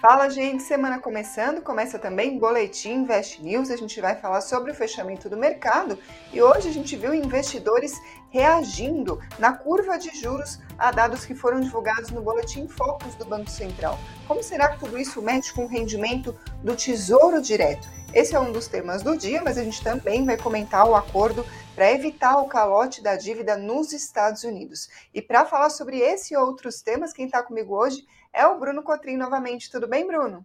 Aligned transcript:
Fala, 0.00 0.30
gente, 0.30 0.62
semana 0.62 0.98
começando, 0.98 1.60
começa 1.60 1.98
também 1.98 2.38
Boletim 2.38 3.02
Invest 3.02 3.42
News. 3.42 3.70
A 3.70 3.76
gente 3.76 4.00
vai 4.00 4.16
falar 4.16 4.40
sobre 4.40 4.72
o 4.72 4.74
fechamento 4.74 5.28
do 5.28 5.36
mercado 5.36 5.98
e 6.32 6.40
hoje 6.40 6.70
a 6.70 6.72
gente 6.72 6.96
viu 6.96 7.12
investidores 7.12 8.00
reagindo 8.30 9.20
na 9.38 9.52
curva 9.52 9.98
de 9.98 10.08
juros 10.18 10.58
a 10.78 10.90
dados 10.90 11.26
que 11.26 11.34
foram 11.34 11.60
divulgados 11.60 12.08
no 12.08 12.22
Boletim 12.22 12.66
Focus 12.66 13.14
do 13.16 13.26
Banco 13.26 13.50
Central. 13.50 13.98
Como 14.26 14.42
será 14.42 14.70
que 14.70 14.78
tudo 14.78 14.96
isso 14.96 15.20
mexe 15.20 15.52
com 15.52 15.66
o 15.66 15.68
rendimento 15.68 16.34
do 16.64 16.74
Tesouro 16.74 17.42
Direto? 17.42 17.86
Esse 18.14 18.34
é 18.34 18.40
um 18.40 18.52
dos 18.52 18.68
temas 18.68 19.02
do 19.02 19.18
dia, 19.18 19.42
mas 19.42 19.58
a 19.58 19.62
gente 19.62 19.84
também 19.84 20.24
vai 20.24 20.38
comentar 20.38 20.88
o 20.88 20.96
acordo 20.96 21.44
para 21.74 21.92
evitar 21.92 22.38
o 22.38 22.48
calote 22.48 23.02
da 23.02 23.16
dívida 23.16 23.56
nos 23.56 23.92
Estados 23.92 24.44
Unidos. 24.44 24.88
E 25.12 25.20
para 25.20 25.44
falar 25.44 25.68
sobre 25.68 25.98
esse 25.98 26.32
e 26.32 26.36
outros 26.38 26.80
temas, 26.80 27.12
quem 27.12 27.26
está 27.26 27.42
comigo 27.42 27.76
hoje 27.76 28.04
o 28.46 28.58
Bruno 28.58 28.82
Cotrim 28.82 29.16
novamente. 29.16 29.70
Tudo 29.70 29.88
bem, 29.88 30.06
Bruno? 30.06 30.44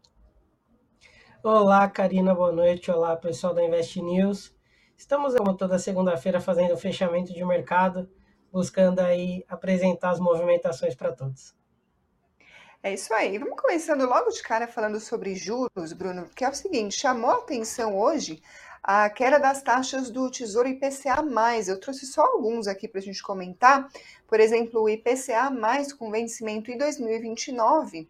Olá, 1.44 1.88
Karina, 1.88 2.34
boa 2.34 2.52
noite. 2.52 2.90
Olá, 2.90 3.16
pessoal 3.16 3.54
da 3.54 3.64
Invest 3.64 4.02
News. 4.02 4.56
Estamos, 4.98 5.36
como 5.36 5.56
toda 5.56 5.78
segunda-feira, 5.78 6.42
fazendo 6.42 6.74
o 6.74 6.78
fechamento 6.78 7.34
de 7.34 7.46
mercado, 7.46 8.10
buscando 8.52 9.00
aí 9.00 9.44
apresentar 9.48 10.12
as 10.12 10.20
movimentações 10.20 10.96
para 10.96 11.12
todos. 11.12 11.54
É 12.82 12.94
isso 12.94 13.14
aí. 13.14 13.38
Vamos 13.38 13.60
começando 13.60 14.06
logo 14.06 14.30
de 14.30 14.42
cara 14.42 14.68
falando 14.68 15.00
sobre 15.00 15.36
juros, 15.36 15.92
Bruno, 15.94 16.26
porque 16.26 16.46
é 16.46 16.50
o 16.50 16.54
seguinte, 16.54 16.96
chamou 16.96 17.32
a 17.32 17.38
atenção 17.38 17.98
hoje 17.98 18.42
a 18.88 19.10
queda 19.10 19.40
das 19.40 19.64
taxas 19.64 20.12
do 20.12 20.30
Tesouro 20.30 20.70
IPCA+. 20.70 21.26
Eu 21.68 21.80
trouxe 21.80 22.06
só 22.06 22.22
alguns 22.22 22.68
aqui 22.68 22.88
para 22.88 23.00
a 23.00 23.04
gente 23.04 23.24
comentar. 23.24 23.90
Por 24.28 24.40
exemplo, 24.40 24.84
o 24.84 24.88
IPCA+, 24.88 25.52
com 25.98 26.12
vencimento 26.12 26.70
em 26.70 26.78
2029, 26.78 28.08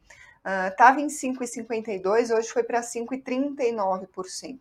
estava 0.69 0.99
uh, 0.99 1.01
em 1.01 1.07
5,52, 1.07 2.37
hoje 2.37 2.49
foi 2.49 2.63
para 2.63 2.81
5,39%. 2.81 4.59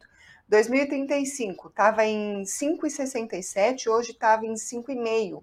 2035 0.49 1.69
estava 1.69 2.05
em 2.05 2.45
5,67, 2.45 3.89
hoje 3.89 4.13
estava 4.13 4.47
em 4.47 4.55
5,5%. 4.55 5.39
Uh, 5.39 5.43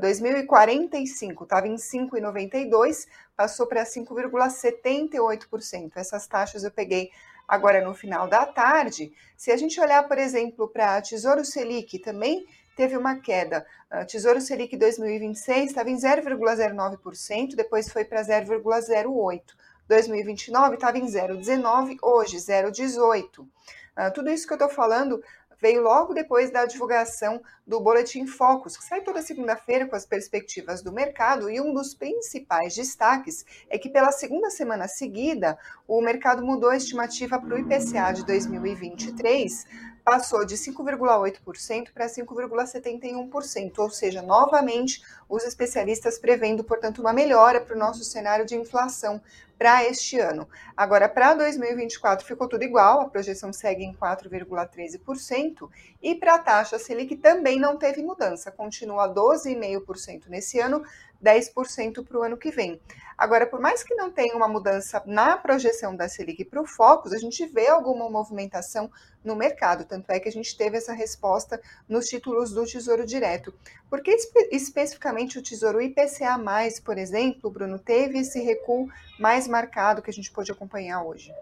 2045 0.00 1.44
estava 1.44 1.68
em 1.68 1.76
5,92, 1.76 3.06
passou 3.36 3.68
para 3.68 3.84
5,78%. 3.84 5.92
Essas 5.94 6.26
taxas 6.26 6.64
eu 6.64 6.72
peguei 6.72 7.12
Agora, 7.46 7.84
no 7.84 7.94
final 7.94 8.26
da 8.26 8.46
tarde, 8.46 9.12
se 9.36 9.50
a 9.50 9.56
gente 9.56 9.80
olhar, 9.80 10.06
por 10.08 10.18
exemplo, 10.18 10.68
para 10.68 11.00
Tesouro 11.02 11.44
Selic, 11.44 11.98
também 11.98 12.46
teve 12.76 12.96
uma 12.96 13.16
queda. 13.16 13.66
Uh, 13.92 14.06
Tesouro 14.06 14.40
Selic 14.40 14.76
2026 14.76 15.66
estava 15.66 15.90
em 15.90 15.96
0,09%, 15.96 17.54
depois 17.54 17.90
foi 17.90 18.04
para 18.04 18.22
0,08%. 18.22 19.42
2029 19.86 20.74
estava 20.74 20.98
em 20.98 21.06
0,19%, 21.06 21.98
hoje 22.02 22.38
0,18%. 22.38 23.40
Uh, 23.40 24.12
tudo 24.12 24.30
isso 24.30 24.46
que 24.46 24.52
eu 24.52 24.56
estou 24.56 24.68
falando 24.68 25.22
veio 25.64 25.80
logo 25.80 26.12
depois 26.12 26.50
da 26.50 26.66
divulgação 26.66 27.40
do 27.66 27.80
Boletim 27.80 28.26
Focus, 28.26 28.76
que 28.76 28.84
sai 28.84 29.00
toda 29.00 29.22
segunda-feira 29.22 29.86
com 29.86 29.96
as 29.96 30.04
perspectivas 30.04 30.82
do 30.82 30.92
mercado, 30.92 31.48
e 31.48 31.58
um 31.58 31.72
dos 31.72 31.94
principais 31.94 32.74
destaques 32.74 33.46
é 33.70 33.78
que 33.78 33.88
pela 33.88 34.12
segunda 34.12 34.50
semana 34.50 34.86
seguida, 34.86 35.58
o 35.88 36.02
mercado 36.02 36.44
mudou 36.44 36.68
a 36.68 36.76
estimativa 36.76 37.40
para 37.40 37.54
o 37.54 37.58
IPCA 37.58 38.12
de 38.12 38.26
2023, 38.26 39.64
passou 40.04 40.44
de 40.44 40.54
5,8% 40.56 41.92
para 41.92 42.06
5,71%, 42.06 43.78
ou 43.78 43.90
seja, 43.90 44.20
novamente 44.20 45.02
os 45.28 45.44
especialistas 45.44 46.18
prevendo, 46.18 46.62
portanto, 46.62 47.00
uma 47.00 47.12
melhora 47.12 47.60
para 47.60 47.74
o 47.74 47.78
nosso 47.78 48.04
cenário 48.04 48.44
de 48.44 48.54
inflação 48.54 49.20
para 49.58 49.84
este 49.84 50.18
ano. 50.18 50.48
Agora, 50.76 51.08
para 51.08 51.34
2024 51.34 52.26
ficou 52.26 52.48
tudo 52.48 52.64
igual, 52.64 53.00
a 53.00 53.08
projeção 53.08 53.52
segue 53.52 53.84
em 53.84 53.94
4,13%, 53.94 55.70
e 56.02 56.14
para 56.14 56.34
a 56.34 56.38
taxa 56.38 56.78
Selic 56.78 57.16
também 57.16 57.58
não 57.58 57.76
teve 57.76 58.02
mudança, 58.02 58.50
continua 58.50 59.08
12,5% 59.08 60.24
nesse 60.28 60.60
ano, 60.60 60.84
10% 61.24 62.04
para 62.06 62.18
o 62.18 62.22
ano 62.22 62.36
que 62.36 62.50
vem. 62.50 62.78
Agora, 63.16 63.46
por 63.46 63.60
mais 63.60 63.82
que 63.82 63.94
não 63.94 64.10
tenha 64.10 64.36
uma 64.36 64.48
mudança 64.48 65.02
na 65.06 65.36
projeção 65.36 65.94
da 65.94 66.08
Selic 66.08 66.44
para 66.44 66.60
o 66.60 66.66
Focus, 66.66 67.12
a 67.12 67.18
gente 67.18 67.46
vê 67.46 67.68
alguma 67.68 68.10
movimentação 68.10 68.90
no 69.24 69.36
mercado, 69.36 69.84
tanto 69.84 70.10
é 70.10 70.20
que 70.20 70.28
a 70.28 70.32
gente 70.32 70.56
teve 70.56 70.76
essa 70.76 70.92
resposta 70.92 71.60
nos 71.88 72.06
títulos 72.06 72.52
do 72.52 72.66
Tesouro 72.66 73.06
Direto. 73.06 73.54
Por 73.88 74.02
que 74.02 74.10
espe 74.10 74.48
especificamente 74.50 75.38
o 75.38 75.42
Tesouro 75.42 75.80
IPCA+, 75.80 76.38
por 76.84 76.98
exemplo, 76.98 77.50
Bruno, 77.50 77.78
teve 77.78 78.18
esse 78.18 78.40
recuo 78.40 78.88
mais 79.18 79.46
marcado 79.46 80.02
que 80.02 80.10
a 80.10 80.12
gente 80.12 80.30
pôde 80.30 80.52
acompanhar 80.52 81.02
hoje? 81.04 81.32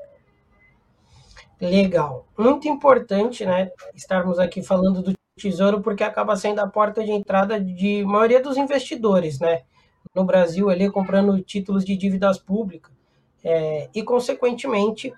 Legal. 1.61 2.27
Muito 2.37 2.69
importante, 2.69 3.47
né, 3.47 3.71
estarmos 3.95 4.39
aqui 4.39 4.63
falando 4.63 5.01
do 5.01 5.22
Tesouro, 5.37 5.81
porque 5.81 6.05
acaba 6.05 6.37
sendo 6.37 6.61
a 6.61 6.69
porta 6.69 7.03
de 7.03 7.11
entrada 7.11 7.61
de 7.61 8.05
maioria 8.05 8.41
dos 8.41 8.57
investidores, 8.57 9.41
né? 9.41 9.63
no 10.15 10.25
Brasil 10.25 10.69
ali 10.69 10.91
comprando 10.91 11.41
títulos 11.43 11.85
de 11.85 11.97
dívidas 11.97 12.39
públicas 12.39 12.93
é, 13.43 13.89
e 13.95 14.03
consequentemente 14.03 15.13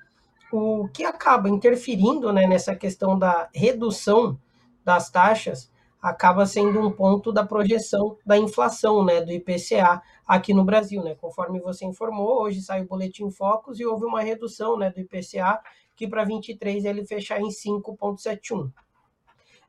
o 0.53 0.89
que 0.89 1.05
acaba 1.05 1.49
interferindo 1.49 2.33
né, 2.33 2.47
nessa 2.47 2.75
questão 2.75 3.19
da 3.19 3.49
redução 3.53 4.39
das 4.85 5.11
taxas 5.11 5.71
acaba 6.01 6.45
sendo 6.47 6.81
um 6.81 6.91
ponto 6.91 7.33
da 7.33 7.45
projeção 7.45 8.19
da 8.25 8.37
inflação, 8.37 9.05
né, 9.05 9.23
do 9.23 9.33
IPCA 9.33 10.03
aqui 10.27 10.53
no 10.53 10.63
Brasil, 10.63 11.03
né? 11.03 11.15
Conforme 11.15 11.61
você 11.61 11.87
informou, 11.87 12.43
hoje 12.43 12.61
sai 12.61 12.83
o 12.83 12.87
boletim 12.87 13.31
Focus 13.31 13.81
e 13.81 13.87
houve 13.87 14.05
uma 14.05 14.21
redução, 14.21 14.77
né, 14.77 14.91
do 14.91 15.01
IPCA 15.01 15.61
que 15.97 16.07
para 16.07 16.23
23 16.25 16.85
ele 16.85 17.07
fechar 17.07 17.41
em 17.41 17.49
5.71. 17.49 18.71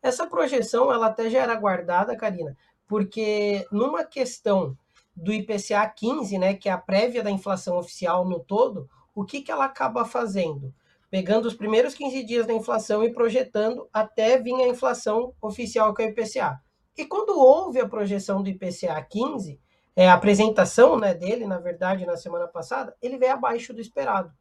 Essa 0.06 0.28
projeção 0.28 0.94
ela 0.94 1.08
até 1.08 1.32
já 1.32 1.42
era 1.42 1.56
guardada, 1.56 2.16
Karina, 2.16 2.56
porque 2.86 3.66
numa 3.72 4.04
questão 4.04 4.78
do 5.16 5.34
IPCA 5.34 5.84
15, 5.90 6.38
né, 6.38 6.54
que 6.54 6.70
é 6.70 6.72
a 6.72 6.78
prévia 6.78 7.24
da 7.24 7.32
inflação 7.32 7.76
oficial 7.80 8.24
no 8.24 8.40
todo, 8.40 8.88
o 9.16 9.26
que, 9.26 9.42
que 9.42 9.52
ela 9.52 9.66
acaba 9.66 10.06
fazendo? 10.06 10.72
Pegando 11.10 11.48
os 11.48 11.56
primeiros 11.56 11.96
15 11.96 12.24
dias 12.24 12.46
da 12.46 12.54
inflação 12.54 13.04
e 13.04 13.12
projetando 13.12 13.90
até 13.92 14.40
vir 14.40 14.54
a 14.54 14.68
inflação 14.68 15.34
oficial, 15.42 15.92
que 15.92 16.04
é 16.04 16.06
o 16.06 16.10
IPCA. 16.10 16.62
E 16.96 17.04
quando 17.04 17.40
houve 17.40 17.80
a 17.80 17.90
projeção 17.90 18.44
do 18.44 18.50
IPCA 18.52 19.02
15, 19.10 19.60
é, 19.96 20.08
a 20.08 20.14
apresentação 20.14 21.00
né, 21.00 21.16
dele, 21.16 21.48
na 21.48 21.58
verdade, 21.58 22.06
na 22.06 22.16
semana 22.16 22.48
passada, 22.48 22.96
ele 23.02 23.18
veio 23.18 23.34
abaixo 23.34 23.74
do 23.74 23.82
esperado. 23.82 24.32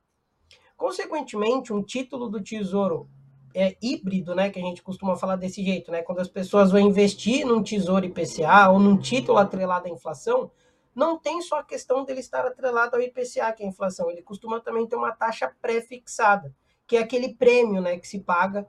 Consequentemente, 0.76 1.72
um 1.72 1.82
título 1.82 2.28
do 2.28 2.42
Tesouro 2.42 3.08
é, 3.54 3.76
híbrido, 3.80 4.34
né, 4.34 4.50
que 4.50 4.58
a 4.58 4.62
gente 4.62 4.82
costuma 4.82 5.16
falar 5.16 5.36
desse 5.36 5.64
jeito, 5.64 5.90
né, 5.92 6.02
quando 6.02 6.20
as 6.20 6.28
pessoas 6.28 6.72
vão 6.72 6.80
investir 6.80 7.46
num 7.46 7.62
Tesouro 7.62 8.04
IPCA 8.04 8.68
ou 8.70 8.80
num 8.80 8.98
título 8.98 9.38
atrelado 9.38 9.86
à 9.86 9.90
inflação, 9.90 10.50
não 10.94 11.18
tem 11.18 11.40
só 11.40 11.60
a 11.60 11.64
questão 11.64 12.04
dele 12.04 12.20
estar 12.20 12.44
atrelado 12.44 12.96
ao 12.96 13.02
IPCA, 13.02 13.52
que 13.52 13.62
é 13.62 13.66
a 13.66 13.68
inflação, 13.68 14.10
ele 14.10 14.22
costuma 14.22 14.60
também 14.60 14.86
ter 14.86 14.96
uma 14.96 15.12
taxa 15.12 15.50
pré-fixada, 15.62 16.54
que 16.86 16.96
é 16.96 17.00
aquele 17.00 17.34
prêmio 17.34 17.80
né, 17.80 17.96
que 17.98 18.08
se 18.08 18.20
paga 18.20 18.66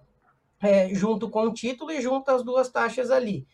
é, 0.61 0.93
junto 0.93 1.29
com 1.29 1.47
o 1.47 1.53
título 1.53 1.91
e 1.91 2.01
junto 2.01 2.29
as 2.29 2.43
duas 2.43 2.69
taxas 2.69 3.09
ali. 3.09 3.45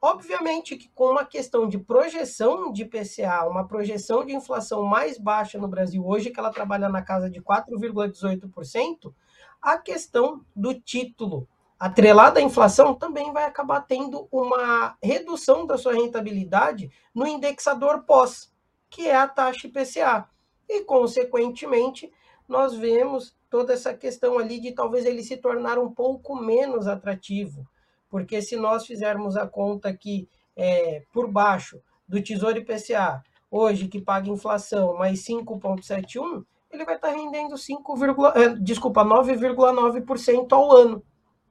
Obviamente 0.00 0.76
que 0.76 0.88
com 0.90 1.10
uma 1.10 1.24
questão 1.24 1.68
de 1.68 1.76
projeção 1.76 2.72
de 2.72 2.82
IPCA, 2.82 3.48
uma 3.48 3.66
projeção 3.66 4.24
de 4.24 4.32
inflação 4.32 4.84
mais 4.84 5.18
baixa 5.18 5.58
no 5.58 5.66
Brasil 5.66 6.06
hoje, 6.06 6.30
que 6.30 6.38
ela 6.38 6.52
trabalha 6.52 6.88
na 6.88 7.02
casa 7.02 7.28
de 7.28 7.40
4,18%, 7.40 9.12
a 9.60 9.78
questão 9.78 10.44
do 10.54 10.74
título 10.74 11.48
atrelada 11.78 12.40
à 12.40 12.42
inflação, 12.42 12.94
também 12.94 13.32
vai 13.32 13.44
acabar 13.44 13.80
tendo 13.82 14.26
uma 14.32 14.96
redução 15.02 15.64
da 15.64 15.78
sua 15.78 15.92
rentabilidade 15.92 16.90
no 17.14 17.26
indexador 17.26 18.02
pós, 18.02 18.52
que 18.90 19.06
é 19.06 19.14
a 19.14 19.28
taxa 19.28 19.68
IPCA. 19.68 20.28
E, 20.68 20.82
consequentemente, 20.82 22.12
nós 22.48 22.74
vemos 22.74 23.36
toda 23.48 23.72
essa 23.72 23.94
questão 23.94 24.38
ali 24.38 24.60
de 24.60 24.72
talvez 24.72 25.04
ele 25.04 25.22
se 25.22 25.36
tornar 25.36 25.78
um 25.78 25.90
pouco 25.90 26.34
menos 26.34 26.86
atrativo, 26.86 27.66
porque 28.10 28.42
se 28.42 28.56
nós 28.56 28.86
fizermos 28.86 29.36
a 29.36 29.46
conta 29.46 29.88
aqui 29.88 30.28
é, 30.56 31.02
por 31.12 31.30
baixo 31.30 31.80
do 32.06 32.22
Tesouro 32.22 32.58
IPCA, 32.58 33.22
hoje 33.50 33.86
que 33.86 34.00
paga 34.00 34.28
inflação 34.28 34.96
mais 34.96 35.24
5,71, 35.24 36.44
ele 36.70 36.84
vai 36.84 36.96
estar 36.96 37.10
rendendo 37.10 37.56
5, 37.56 37.94
é, 38.36 38.48
desculpa, 38.60 39.04
9,9% 39.04 40.52
ao 40.52 40.70
ano 40.70 41.02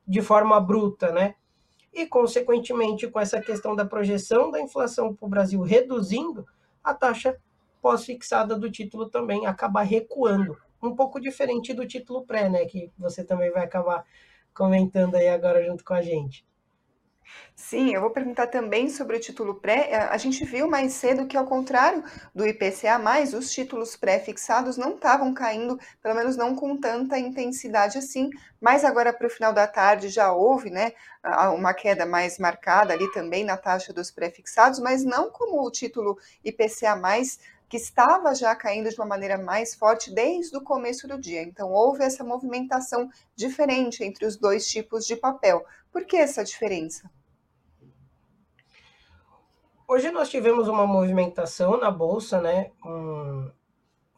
de 0.07 0.21
forma 0.21 0.59
bruta, 0.59 1.11
né? 1.11 1.35
E, 1.93 2.05
consequentemente, 2.05 3.07
com 3.07 3.19
essa 3.19 3.41
questão 3.41 3.75
da 3.75 3.85
projeção 3.85 4.51
da 4.51 4.61
inflação 4.61 5.15
para 5.15 5.25
o 5.25 5.29
Brasil 5.29 5.61
reduzindo, 5.61 6.45
a 6.83 6.93
taxa 6.93 7.37
pós-fixada 7.81 8.57
do 8.57 8.71
título 8.71 9.09
também 9.09 9.45
acaba 9.45 9.81
recuando. 9.81 10.57
Um 10.81 10.95
pouco 10.95 11.19
diferente 11.19 11.73
do 11.73 11.87
título 11.87 12.23
pré, 12.25 12.49
né? 12.49 12.65
Que 12.65 12.91
você 12.97 13.23
também 13.23 13.51
vai 13.51 13.63
acabar 13.63 14.05
comentando 14.53 15.15
aí 15.15 15.27
agora 15.27 15.63
junto 15.65 15.83
com 15.83 15.93
a 15.93 16.01
gente. 16.01 16.45
Sim, 17.55 17.93
eu 17.93 18.01
vou 18.01 18.11
perguntar 18.11 18.47
também 18.47 18.87
sobre 18.89 19.17
o 19.17 19.19
título 19.19 19.55
pré. 19.55 19.95
A 19.95 20.17
a 20.17 20.17
gente 20.17 20.43
viu 20.45 20.67
mais 20.67 20.93
cedo 20.93 21.27
que, 21.27 21.35
ao 21.37 21.45
contrário 21.45 22.03
do 22.33 22.47
IPCA+, 22.47 22.99
os 23.37 23.51
títulos 23.51 23.95
pré-fixados 23.95 24.77
não 24.77 24.95
estavam 24.95 25.33
caindo, 25.33 25.77
pelo 26.01 26.15
menos 26.15 26.35
não 26.37 26.55
com 26.55 26.77
tanta 26.79 27.19
intensidade 27.19 27.97
assim, 27.97 28.29
mas 28.61 28.83
agora 28.85 29.11
para 29.13 29.27
o 29.27 29.29
final 29.29 29.53
da 29.53 29.67
tarde 29.67 30.09
já 30.09 30.31
houve, 30.31 30.69
né, 30.69 30.93
uma 31.55 31.73
queda 31.73 32.05
mais 32.05 32.37
marcada 32.39 32.93
ali 32.93 33.11
também 33.11 33.43
na 33.43 33.57
taxa 33.57 33.91
dos 33.93 34.09
pré-fixados, 34.11 34.79
mas 34.79 35.03
não 35.03 35.29
como 35.29 35.61
o 35.65 35.71
título 35.71 36.17
IPCA+, 36.43 36.95
que 37.69 37.77
estava 37.77 38.33
já 38.33 38.55
caindo 38.55 38.89
de 38.89 38.95
uma 38.95 39.05
maneira 39.05 39.37
mais 39.37 39.75
forte 39.75 40.13
desde 40.13 40.55
o 40.57 40.61
começo 40.63 41.07
do 41.07 41.19
dia. 41.19 41.41
Então 41.43 41.71
houve 41.71 42.03
essa 42.03 42.23
movimentação 42.23 43.09
diferente 43.35 44.03
entre 44.03 44.25
os 44.25 44.37
dois 44.37 44.67
tipos 44.67 45.05
de 45.05 45.15
papel. 45.15 45.65
Por 45.91 46.05
que 46.05 46.15
essa 46.17 46.43
diferença? 46.43 47.09
Hoje 49.89 50.11
nós 50.11 50.29
tivemos 50.29 50.67
uma 50.67 50.85
movimentação 50.85 51.79
na 51.79 51.89
bolsa, 51.89 52.41
né? 52.41 52.71
Um, 52.85 53.49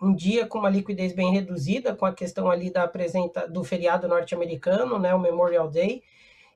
um 0.01 0.15
dia 0.15 0.47
com 0.47 0.57
uma 0.57 0.67
liquidez 0.67 1.13
bem 1.13 1.31
reduzida, 1.31 1.95
com 1.95 2.07
a 2.07 2.11
questão 2.11 2.49
ali 2.49 2.71
da 2.71 2.85
apresenta 2.85 3.47
do 3.47 3.63
feriado 3.63 4.07
norte-americano, 4.07 4.97
né, 4.97 5.13
o 5.13 5.19
Memorial 5.19 5.69
Day, 5.69 6.01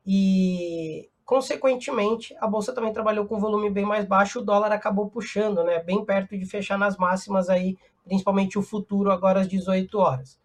e 0.04 1.08
consequentemente 1.24 2.36
a 2.40 2.48
bolsa 2.48 2.74
também 2.74 2.92
trabalhou 2.92 3.28
com 3.28 3.40
volume 3.40 3.70
bem 3.70 3.86
mais 3.86 4.04
baixo, 4.04 4.40
o 4.40 4.44
dólar 4.44 4.72
acabou 4.72 5.08
puxando, 5.08 5.64
né, 5.64 5.78
bem 5.78 6.04
perto 6.04 6.36
de 6.36 6.46
fechar 6.48 6.80
nas 6.80 6.98
máximas 6.98 7.50
aí, 7.50 7.78
principalmente 8.04 8.58
o 8.58 8.64
futuro 8.64 9.12
agora 9.12 9.42
às 9.42 9.48
18 9.48 9.96
horas. 10.00 10.40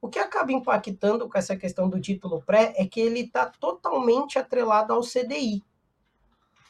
O 0.00 0.08
que 0.08 0.18
acaba 0.18 0.50
impactando 0.50 1.28
com 1.28 1.38
essa 1.38 1.54
questão 1.54 1.88
do 1.88 2.00
título 2.00 2.42
pré 2.42 2.74
é 2.76 2.84
que 2.84 3.00
ele 3.00 3.20
está 3.20 3.46
totalmente 3.46 4.40
atrelado 4.40 4.92
ao 4.92 5.02
CDI. 5.02 5.62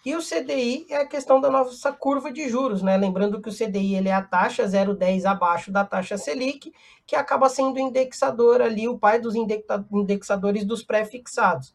E 0.05 0.17
o 0.17 0.19
CDI 0.19 0.87
é 0.91 0.97
a 0.97 1.07
questão 1.07 1.41
da 1.41 1.49
nossa 1.49 1.93
curva 1.93 2.33
de 2.33 2.49
juros, 2.49 2.83
né? 2.83 2.97
Lembrando 2.97 3.41
que 3.41 3.49
o 3.49 3.53
CDI 3.53 3.95
ele 3.95 4.09
é 4.09 4.13
a 4.13 4.23
taxa 4.23 4.65
0,10 4.65 5.25
abaixo 5.25 5.71
da 5.71 5.85
taxa 5.85 6.19
Selic, 6.19 6.73
que 7.07 7.15
acaba 7.15 7.49
sendo 7.49 7.77
o 7.77 7.81
indexador 7.81 8.61
ali, 8.61 8.89
o 8.89 8.99
pai 8.99 9.21
dos 9.21 9.35
indexadores 9.37 10.65
dos 10.65 10.83
pré-fixados. 10.83 11.73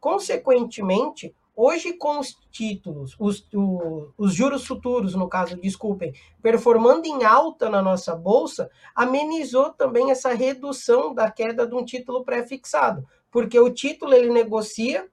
Consequentemente, 0.00 1.32
hoje 1.54 1.92
com 1.92 2.18
os 2.18 2.36
títulos, 2.50 3.14
os, 3.16 3.46
o, 3.54 4.08
os 4.18 4.34
juros 4.34 4.66
futuros, 4.66 5.14
no 5.14 5.28
caso, 5.28 5.56
desculpem, 5.56 6.12
performando 6.42 7.06
em 7.06 7.22
alta 7.22 7.70
na 7.70 7.80
nossa 7.80 8.14
bolsa, 8.16 8.68
amenizou 8.92 9.70
também 9.70 10.10
essa 10.10 10.34
redução 10.34 11.14
da 11.14 11.30
queda 11.30 11.64
de 11.64 11.76
um 11.76 11.84
título 11.84 12.24
pré-fixado, 12.24 13.06
porque 13.30 13.58
o 13.60 13.70
título 13.70 14.14
ele 14.14 14.32
negocia 14.32 15.08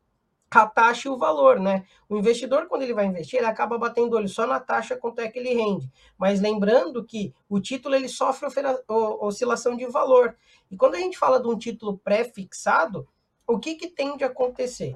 a 0.51 0.67
taxa 0.67 1.07
e 1.07 1.11
o 1.11 1.17
valor, 1.17 1.59
né? 1.59 1.85
O 2.07 2.17
investidor, 2.17 2.67
quando 2.67 2.83
ele 2.83 2.93
vai 2.93 3.05
investir, 3.05 3.39
ele 3.39 3.47
acaba 3.47 3.77
batendo 3.77 4.15
olho 4.15 4.29
só 4.29 4.47
na 4.47 4.59
taxa 4.59 4.95
quanto 4.95 5.19
é 5.19 5.27
que 5.27 5.39
ele 5.39 5.53
rende. 5.53 5.91
Mas 6.17 6.39
lembrando 6.39 7.03
que 7.03 7.33
o 7.49 7.59
título 7.59 7.95
ele 7.95 8.07
sofre 8.07 8.47
oscilação 8.87 9.75
de 9.75 9.85
valor. 9.87 10.35
E 10.71 10.77
quando 10.77 10.95
a 10.95 10.99
gente 10.99 11.17
fala 11.17 11.41
de 11.41 11.47
um 11.47 11.57
título 11.57 11.97
pré-fixado, 11.97 13.07
o 13.47 13.59
que, 13.59 13.75
que 13.75 13.87
tem 13.87 14.15
de 14.17 14.23
acontecer? 14.23 14.95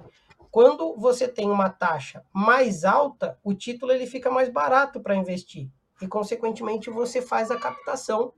Quando 0.52 0.96
você 0.96 1.28
tem 1.28 1.50
uma 1.50 1.70
taxa 1.70 2.26
mais 2.34 2.84
alta, 2.84 3.38
o 3.44 3.54
título 3.54 3.92
ele 3.92 4.08
fica 4.08 4.32
mais 4.32 4.50
barato 4.50 5.00
para 5.00 5.16
investir. 5.16 5.70
E, 6.02 6.08
consequentemente, 6.08 6.90
você 6.90 7.22
faz 7.22 7.52
a 7.52 7.60
captação 7.60 8.34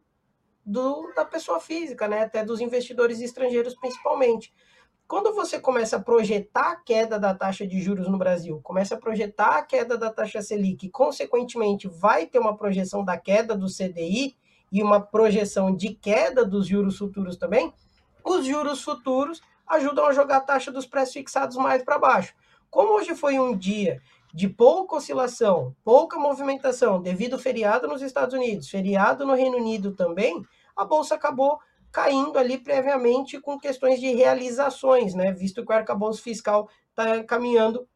do, 0.66 1.12
da 1.16 1.24
pessoa 1.24 1.60
física, 1.60 2.08
né? 2.08 2.24
até 2.24 2.44
dos 2.44 2.60
investidores 2.60 3.22
estrangeiros 3.22 3.76
principalmente. 3.76 4.54
Quando 5.12 5.34
você 5.34 5.60
começa 5.60 5.98
a 5.98 6.02
projetar 6.02 6.72
a 6.72 6.76
queda 6.78 7.20
da 7.20 7.36
taxa 7.36 7.68
de 7.68 7.82
juros 7.82 8.08
no 8.08 8.18
Brasil, 8.18 8.62
começa 8.64 8.96
a 8.96 8.98
projetar 8.98 9.58
a 9.58 9.62
queda 9.62 9.98
da 9.98 10.10
taxa 10.10 10.42
Selic, 10.42 10.88
consequentemente 10.88 11.86
vai 11.86 12.26
ter 12.26 12.40
uma 12.40 12.56
projeção 12.56 13.04
da 13.04 13.18
queda 13.18 13.54
do 13.54 13.66
CDI 13.66 14.38
e 14.72 14.82
uma 14.82 15.02
projeção 15.02 15.76
de 15.76 15.94
queda 15.94 16.46
dos 16.46 16.66
juros 16.66 16.98
futuros 16.98 17.36
também, 17.36 17.74
os 18.24 18.46
juros 18.46 18.82
futuros 18.82 19.42
ajudam 19.68 20.06
a 20.06 20.14
jogar 20.14 20.38
a 20.38 20.40
taxa 20.40 20.72
dos 20.72 20.86
preços 20.86 21.16
fixados 21.16 21.58
mais 21.58 21.84
para 21.84 22.00
baixo. 22.00 22.34
Como 22.70 22.94
hoje 22.94 23.14
foi 23.14 23.38
um 23.38 23.54
dia 23.54 24.02
de 24.34 24.48
pouca 24.48 24.96
oscilação, 24.96 25.76
pouca 25.84 26.18
movimentação, 26.18 27.02
devido 27.02 27.34
ao 27.34 27.40
feriado 27.40 27.86
nos 27.86 28.02
Estados 28.02 28.34
Unidos, 28.34 28.70
feriado 28.70 29.26
no 29.26 29.34
Reino 29.34 29.58
Unido 29.58 29.92
também, 29.92 30.42
a 30.74 30.86
bolsa 30.86 31.16
acabou 31.16 31.60
caindo 31.92 32.38
ali 32.38 32.58
previamente 32.58 33.40
com 33.40 33.60
questões 33.60 34.00
de 34.00 34.12
realizações, 34.14 35.14
né? 35.14 35.32
Visto 35.32 35.66
que 35.66 35.72
o 35.72 35.76
arcabouço 35.76 36.22
fiscal 36.22 36.70
está 36.90 37.24
caminhando 37.24 37.88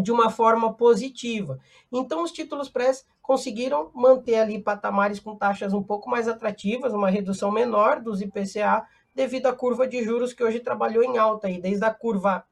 de 0.00 0.10
uma 0.10 0.30
forma 0.30 0.72
positiva. 0.72 1.58
Então, 1.92 2.22
os 2.22 2.32
títulos 2.32 2.70
pré 2.70 2.90
conseguiram 3.20 3.90
manter 3.94 4.36
ali 4.36 4.58
patamares 4.58 5.20
com 5.20 5.36
taxas 5.36 5.74
um 5.74 5.82
pouco 5.82 6.08
mais 6.08 6.28
atrativas, 6.28 6.94
uma 6.94 7.10
redução 7.10 7.50
menor 7.50 8.00
dos 8.00 8.22
IPCA, 8.22 8.86
devido 9.14 9.46
à 9.46 9.52
curva 9.52 9.86
de 9.86 10.02
juros 10.02 10.32
que 10.32 10.42
hoje 10.42 10.60
trabalhou 10.60 11.04
em 11.04 11.18
alta, 11.18 11.46
aí, 11.46 11.60
desde 11.60 11.84
a 11.84 11.92
curva 11.92 12.44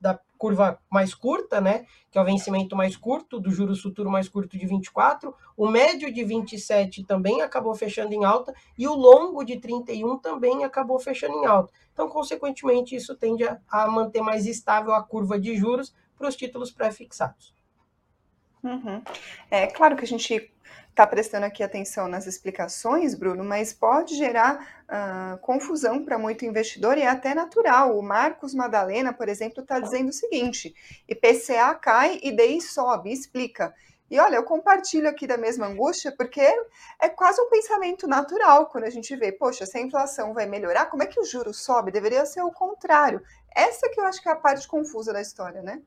da 0.00 0.18
curva 0.40 0.80
mais 0.90 1.12
curta, 1.12 1.60
né, 1.60 1.84
que 2.10 2.16
é 2.16 2.22
o 2.22 2.24
vencimento 2.24 2.74
mais 2.74 2.96
curto, 2.96 3.38
do 3.38 3.50
juros 3.50 3.82
futuro 3.82 4.10
mais 4.10 4.26
curto 4.26 4.56
de 4.56 4.66
24, 4.66 5.34
o 5.54 5.68
médio 5.68 6.10
de 6.10 6.24
27 6.24 7.04
também 7.04 7.42
acabou 7.42 7.74
fechando 7.74 8.14
em 8.14 8.24
alta 8.24 8.54
e 8.78 8.88
o 8.88 8.94
longo 8.94 9.44
de 9.44 9.60
31 9.60 10.16
também 10.16 10.64
acabou 10.64 10.98
fechando 10.98 11.34
em 11.34 11.44
alta. 11.44 11.70
Então, 11.92 12.08
consequentemente, 12.08 12.96
isso 12.96 13.14
tende 13.14 13.44
a, 13.44 13.60
a 13.70 13.86
manter 13.86 14.22
mais 14.22 14.46
estável 14.46 14.94
a 14.94 15.02
curva 15.02 15.38
de 15.38 15.54
juros 15.54 15.94
para 16.16 16.26
os 16.26 16.34
títulos 16.34 16.70
pré-fixados. 16.70 17.54
Uhum. 18.64 19.02
É 19.50 19.66
claro 19.66 19.94
que 19.94 20.04
a 20.04 20.08
gente 20.08 20.50
está 20.90 21.06
prestando 21.06 21.46
aqui 21.46 21.62
atenção 21.62 22.08
nas 22.08 22.26
explicações, 22.26 23.14
Bruno, 23.14 23.42
mas 23.42 23.72
pode 23.72 24.16
gerar 24.16 24.84
uh, 24.84 25.38
confusão 25.38 26.04
para 26.04 26.18
muito 26.18 26.44
investidor 26.44 26.98
e 26.98 27.02
é 27.02 27.08
até 27.08 27.34
natural. 27.34 27.96
O 27.96 28.02
Marcos 28.02 28.54
Madalena, 28.54 29.12
por 29.12 29.28
exemplo, 29.28 29.62
está 29.62 29.80
dizendo 29.80 30.10
o 30.10 30.12
seguinte: 30.12 30.74
IPCA 31.08 31.74
cai 31.74 32.20
e 32.22 32.30
DI 32.30 32.60
sobe, 32.60 33.12
explica. 33.12 33.74
E 34.10 34.18
olha, 34.18 34.34
eu 34.34 34.42
compartilho 34.42 35.08
aqui 35.08 35.24
da 35.24 35.38
mesma 35.38 35.66
angústia, 35.66 36.10
porque 36.10 36.40
é 37.00 37.08
quase 37.08 37.40
um 37.40 37.48
pensamento 37.48 38.08
natural 38.08 38.66
quando 38.66 38.84
a 38.84 38.90
gente 38.90 39.14
vê, 39.14 39.30
poxa, 39.30 39.64
se 39.64 39.78
a 39.78 39.80
inflação 39.80 40.34
vai 40.34 40.46
melhorar, 40.46 40.86
como 40.86 41.04
é 41.04 41.06
que 41.06 41.20
o 41.20 41.24
juro 41.24 41.54
sobe? 41.54 41.92
Deveria 41.92 42.26
ser 42.26 42.42
o 42.42 42.50
contrário. 42.50 43.22
Essa 43.54 43.88
que 43.88 44.00
eu 44.00 44.04
acho 44.04 44.20
que 44.20 44.28
é 44.28 44.32
a 44.32 44.36
parte 44.36 44.66
confusa 44.66 45.12
da 45.12 45.20
história, 45.20 45.62
né? 45.62 45.80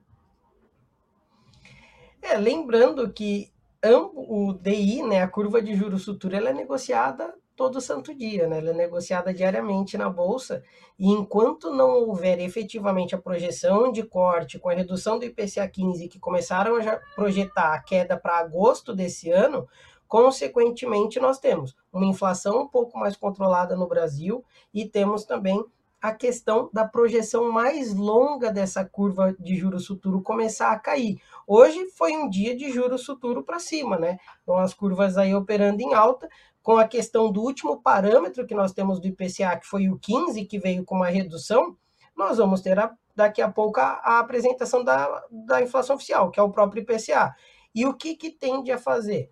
É, 2.21 2.37
lembrando 2.37 3.11
que 3.11 3.52
o 3.91 4.53
DI, 4.53 5.03
né, 5.03 5.21
a 5.21 5.27
curva 5.27 5.61
de 5.61 5.75
juros 5.75 6.05
futuro, 6.05 6.35
ela 6.35 6.49
é 6.49 6.53
negociada 6.53 7.33
todo 7.55 7.81
santo 7.81 8.13
dia, 8.15 8.47
né? 8.47 8.57
Ela 8.57 8.71
é 8.71 8.73
negociada 8.73 9.33
diariamente 9.33 9.97
na 9.97 10.09
bolsa 10.09 10.63
e 10.97 11.09
enquanto 11.09 11.71
não 11.71 11.89
houver 11.89 12.39
efetivamente 12.39 13.13
a 13.13 13.21
projeção 13.21 13.91
de 13.91 14.03
corte 14.03 14.57
com 14.57 14.69
a 14.69 14.73
redução 14.73 15.19
do 15.19 15.25
IPCA 15.25 15.67
15 15.67 16.07
que 16.07 16.19
começaram 16.19 16.75
a 16.77 16.99
projetar 17.15 17.73
a 17.73 17.81
queda 17.81 18.17
para 18.17 18.39
agosto 18.39 18.93
desse 18.95 19.29
ano, 19.29 19.67
consequentemente 20.07 21.19
nós 21.19 21.39
temos 21.39 21.75
uma 21.91 22.05
inflação 22.05 22.61
um 22.61 22.67
pouco 22.67 22.97
mais 22.97 23.15
controlada 23.15 23.75
no 23.75 23.87
Brasil 23.87 24.43
e 24.73 24.87
temos 24.87 25.25
também 25.25 25.63
a 26.03 26.11
questão 26.11 26.69
da 26.73 26.85
projeção 26.85 27.49
mais 27.49 27.93
longa 27.93 28.51
dessa 28.51 28.83
curva 28.83 29.33
de 29.39 29.55
juros 29.55 29.87
futuro 29.87 30.21
começar 30.21 30.73
a 30.73 30.77
cair. 30.77 31.17
Hoje 31.47 31.85
foi 31.91 32.11
um 32.17 32.29
dia 32.29 32.53
de 32.53 32.69
juros 32.69 33.05
futuro 33.05 33.41
para 33.41 33.57
cima, 33.57 33.97
né? 33.97 34.19
Então 34.41 34.57
as 34.57 34.73
curvas 34.73 35.17
aí 35.17 35.33
operando 35.33 35.81
em 35.81 35.93
alta, 35.93 36.27
com 36.61 36.75
a 36.75 36.85
questão 36.85 37.31
do 37.31 37.41
último 37.41 37.81
parâmetro 37.81 38.45
que 38.45 38.53
nós 38.53 38.73
temos 38.73 38.99
do 38.99 39.07
IPCA, 39.07 39.57
que 39.57 39.65
foi 39.65 39.87
o 39.87 39.97
15, 39.97 40.43
que 40.43 40.59
veio 40.59 40.83
com 40.83 40.95
uma 40.95 41.07
redução, 41.07 41.77
nós 42.17 42.37
vamos 42.37 42.59
ter 42.59 42.77
a, 42.77 42.93
daqui 43.15 43.41
a 43.41 43.49
pouco 43.49 43.79
a, 43.79 44.01
a, 44.03 44.19
apresentação 44.19 44.83
da, 44.83 45.23
da 45.31 45.61
inflação 45.61 45.95
oficial, 45.95 46.29
que 46.29 46.39
é 46.39 46.43
o 46.43 46.51
próprio 46.51 46.81
IPCA. 46.81 47.33
E 47.73 47.85
o 47.85 47.93
que, 47.93 48.17
que 48.17 48.29
tende 48.29 48.73
a 48.73 48.77
fazer? 48.77 49.31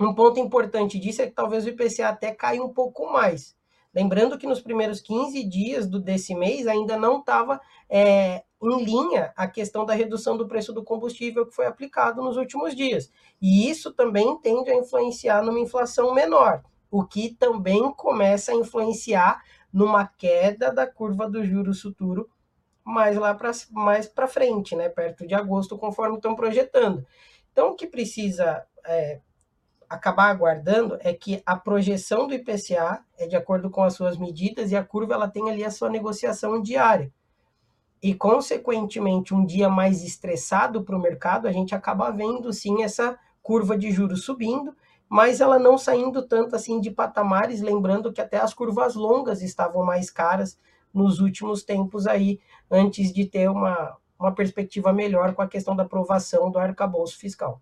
Um 0.00 0.14
ponto 0.14 0.40
importante 0.40 0.98
disso 0.98 1.20
é 1.20 1.26
que 1.26 1.34
talvez 1.34 1.66
o 1.66 1.68
IPCA 1.68 2.08
até 2.08 2.34
caia 2.34 2.62
um 2.62 2.72
pouco 2.72 3.12
mais. 3.12 3.55
Lembrando 3.96 4.36
que 4.36 4.46
nos 4.46 4.60
primeiros 4.60 5.00
15 5.00 5.42
dias 5.44 5.86
do, 5.86 5.98
desse 5.98 6.34
mês 6.34 6.66
ainda 6.66 6.98
não 6.98 7.20
estava 7.20 7.58
é, 7.88 8.44
em 8.62 8.84
linha 8.84 9.32
a 9.34 9.48
questão 9.48 9.86
da 9.86 9.94
redução 9.94 10.36
do 10.36 10.46
preço 10.46 10.70
do 10.70 10.84
combustível 10.84 11.46
que 11.46 11.54
foi 11.54 11.64
aplicado 11.64 12.22
nos 12.22 12.36
últimos 12.36 12.76
dias. 12.76 13.10
E 13.40 13.70
isso 13.70 13.90
também 13.94 14.36
tende 14.42 14.70
a 14.70 14.74
influenciar 14.74 15.42
numa 15.42 15.58
inflação 15.58 16.12
menor, 16.12 16.62
o 16.90 17.06
que 17.06 17.34
também 17.36 17.90
começa 17.92 18.52
a 18.52 18.54
influenciar 18.54 19.42
numa 19.72 20.06
queda 20.06 20.70
da 20.70 20.86
curva 20.86 21.26
do 21.26 21.42
juros 21.42 21.80
futuro 21.80 22.28
mais 22.84 23.16
lá 23.16 23.34
para 23.34 23.50
mais 23.70 24.06
para 24.06 24.28
frente, 24.28 24.76
né, 24.76 24.90
perto 24.90 25.26
de 25.26 25.34
agosto, 25.34 25.78
conforme 25.78 26.16
estão 26.16 26.36
projetando. 26.36 27.02
Então, 27.50 27.70
o 27.70 27.74
que 27.74 27.86
precisa 27.86 28.62
é, 28.84 29.20
acabar 29.88 30.30
aguardando 30.30 30.98
é 31.00 31.12
que 31.14 31.42
a 31.46 31.56
projeção 31.56 32.26
do 32.26 32.34
IPCA 32.34 33.04
é 33.18 33.26
de 33.26 33.36
acordo 33.36 33.70
com 33.70 33.82
as 33.82 33.94
suas 33.94 34.16
medidas 34.16 34.70
e 34.70 34.76
a 34.76 34.84
curva 34.84 35.14
ela 35.14 35.28
tem 35.28 35.50
ali 35.50 35.64
a 35.64 35.70
sua 35.70 35.88
negociação 35.90 36.60
diária. 36.60 37.12
e, 38.02 38.14
consequentemente, 38.14 39.34
um 39.34 39.44
dia 39.44 39.68
mais 39.68 40.04
estressado 40.04 40.84
para 40.84 40.96
o 40.96 41.00
mercado, 41.00 41.48
a 41.48 41.52
gente 41.52 41.74
acaba 41.74 42.10
vendo 42.10 42.52
sim 42.52 42.82
essa 42.82 43.18
curva 43.42 43.76
de 43.76 43.90
juros 43.90 44.24
subindo, 44.24 44.74
mas 45.08 45.40
ela 45.40 45.58
não 45.58 45.78
saindo 45.78 46.22
tanto 46.26 46.54
assim 46.54 46.80
de 46.80 46.90
patamares, 46.90 47.60
lembrando 47.60 48.12
que 48.12 48.20
até 48.20 48.38
as 48.38 48.52
curvas 48.52 48.94
longas 48.94 49.42
estavam 49.42 49.84
mais 49.84 50.10
caras 50.10 50.58
nos 50.92 51.20
últimos 51.20 51.62
tempos 51.64 52.06
aí, 52.06 52.40
antes 52.70 53.12
de 53.12 53.24
ter 53.26 53.48
uma, 53.50 53.96
uma 54.18 54.34
perspectiva 54.34 54.92
melhor 54.92 55.34
com 55.34 55.42
a 55.42 55.48
questão 55.48 55.74
da 55.76 55.84
aprovação 55.84 56.50
do 56.50 56.58
arcabouço 56.58 57.18
fiscal. 57.18 57.60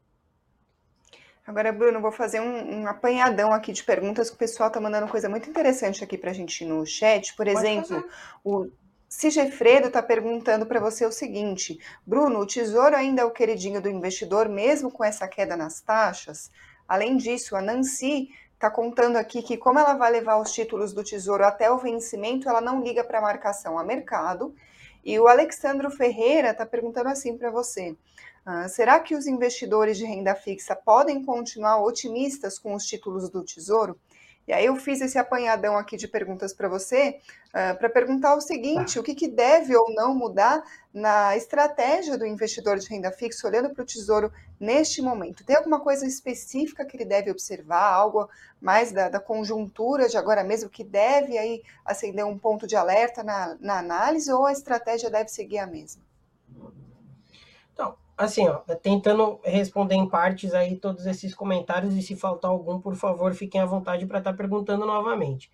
Agora, 1.46 1.70
Bruno, 1.72 2.00
vou 2.00 2.10
fazer 2.10 2.40
um, 2.40 2.80
um 2.80 2.86
apanhadão 2.86 3.52
aqui 3.52 3.70
de 3.70 3.84
perguntas 3.84 4.30
que 4.30 4.36
o 4.36 4.38
pessoal 4.38 4.68
está 4.68 4.80
mandando 4.80 5.08
coisa 5.08 5.28
muito 5.28 5.48
interessante 5.48 6.02
aqui 6.02 6.16
para 6.16 6.30
a 6.30 6.34
gente 6.34 6.64
no 6.64 6.86
chat. 6.86 7.36
Por 7.36 7.46
exemplo, 7.46 8.02
o 8.42 8.70
Sigefredo 9.06 9.88
está 9.88 10.02
perguntando 10.02 10.64
para 10.64 10.80
você 10.80 11.04
o 11.04 11.12
seguinte: 11.12 11.78
Bruno, 12.06 12.40
o 12.40 12.46
tesouro 12.46 12.96
ainda 12.96 13.22
é 13.22 13.24
o 13.26 13.30
queridinho 13.30 13.80
do 13.80 13.90
investidor, 13.90 14.48
mesmo 14.48 14.90
com 14.90 15.04
essa 15.04 15.28
queda 15.28 15.54
nas 15.54 15.82
taxas? 15.82 16.50
Além 16.88 17.16
disso, 17.16 17.54
a 17.54 17.60
Nancy 17.60 18.30
está 18.54 18.70
contando 18.70 19.16
aqui 19.16 19.42
que, 19.42 19.58
como 19.58 19.78
ela 19.78 19.94
vai 19.94 20.10
levar 20.10 20.38
os 20.38 20.50
títulos 20.50 20.94
do 20.94 21.04
tesouro 21.04 21.44
até 21.44 21.70
o 21.70 21.76
vencimento, 21.76 22.48
ela 22.48 22.62
não 22.62 22.82
liga 22.82 23.04
para 23.04 23.18
a 23.18 23.22
marcação 23.22 23.78
a 23.78 23.84
mercado. 23.84 24.54
E 25.04 25.18
o 25.20 25.28
Alexandro 25.28 25.90
Ferreira 25.90 26.50
está 26.50 26.64
perguntando 26.64 27.10
assim 27.10 27.36
para 27.36 27.50
você: 27.50 27.94
ah, 28.46 28.68
será 28.68 29.00
que 29.00 29.14
os 29.14 29.26
investidores 29.26 29.96
de 29.96 30.04
renda 30.04 30.34
fixa 30.34 30.76
podem 30.76 31.24
continuar 31.24 31.82
otimistas 31.82 32.58
com 32.58 32.74
os 32.74 32.84
títulos 32.84 33.30
do 33.30 33.42
Tesouro? 33.42 33.98
E 34.46 34.52
aí 34.52 34.66
eu 34.66 34.76
fiz 34.76 35.00
esse 35.00 35.18
apanhadão 35.18 35.78
aqui 35.78 35.96
de 35.96 36.06
perguntas 36.06 36.52
para 36.52 36.68
você, 36.68 37.18
uh, 37.48 37.78
para 37.78 37.88
perguntar 37.88 38.34
o 38.34 38.42
seguinte: 38.42 38.98
o 38.98 39.02
que, 39.02 39.14
que, 39.14 39.26
deve 39.26 39.74
ou 39.74 39.86
não 39.94 40.14
mudar 40.14 40.62
na 40.92 41.34
estratégia 41.34 42.18
do 42.18 42.26
investidor 42.26 42.78
de 42.78 42.86
renda 42.86 43.10
fixa, 43.10 43.48
olhando 43.48 43.70
para 43.70 43.82
o 43.82 43.86
tesouro 43.86 44.30
neste 44.60 45.00
momento? 45.00 45.46
Tem 45.46 45.56
alguma 45.56 45.80
coisa 45.80 46.06
específica 46.06 46.84
que 46.84 46.94
ele 46.94 47.06
deve 47.06 47.30
observar, 47.30 47.94
algo 47.94 48.28
mais 48.60 48.92
da, 48.92 49.08
da 49.08 49.18
conjuntura 49.18 50.10
de 50.10 50.18
agora 50.18 50.44
mesmo 50.44 50.68
que 50.68 50.84
deve 50.84 51.38
aí 51.38 51.62
acender 51.82 52.26
um 52.26 52.38
ponto 52.38 52.66
de 52.66 52.76
alerta 52.76 53.22
na, 53.22 53.56
na 53.58 53.78
análise, 53.78 54.30
ou 54.30 54.44
a 54.44 54.52
estratégia 54.52 55.08
deve 55.08 55.30
seguir 55.30 55.58
a 55.58 55.66
mesma? 55.66 56.02
Assim, 58.16 58.49
ó, 58.49 58.59
tentando 58.76 59.40
responder 59.44 59.94
em 59.94 60.09
partes 60.09 60.54
aí 60.54 60.76
todos 60.76 61.06
esses 61.06 61.35
comentários 61.35 61.94
e 61.94 62.02
se 62.02 62.16
faltar 62.16 62.50
algum, 62.50 62.80
por 62.80 62.94
favor, 62.94 63.35
fiquem 63.35 63.61
à 63.61 63.66
vontade 63.66 64.06
para 64.06 64.18
estar 64.18 64.33
tá 64.33 64.37
perguntando 64.37 64.87
novamente. 64.87 65.50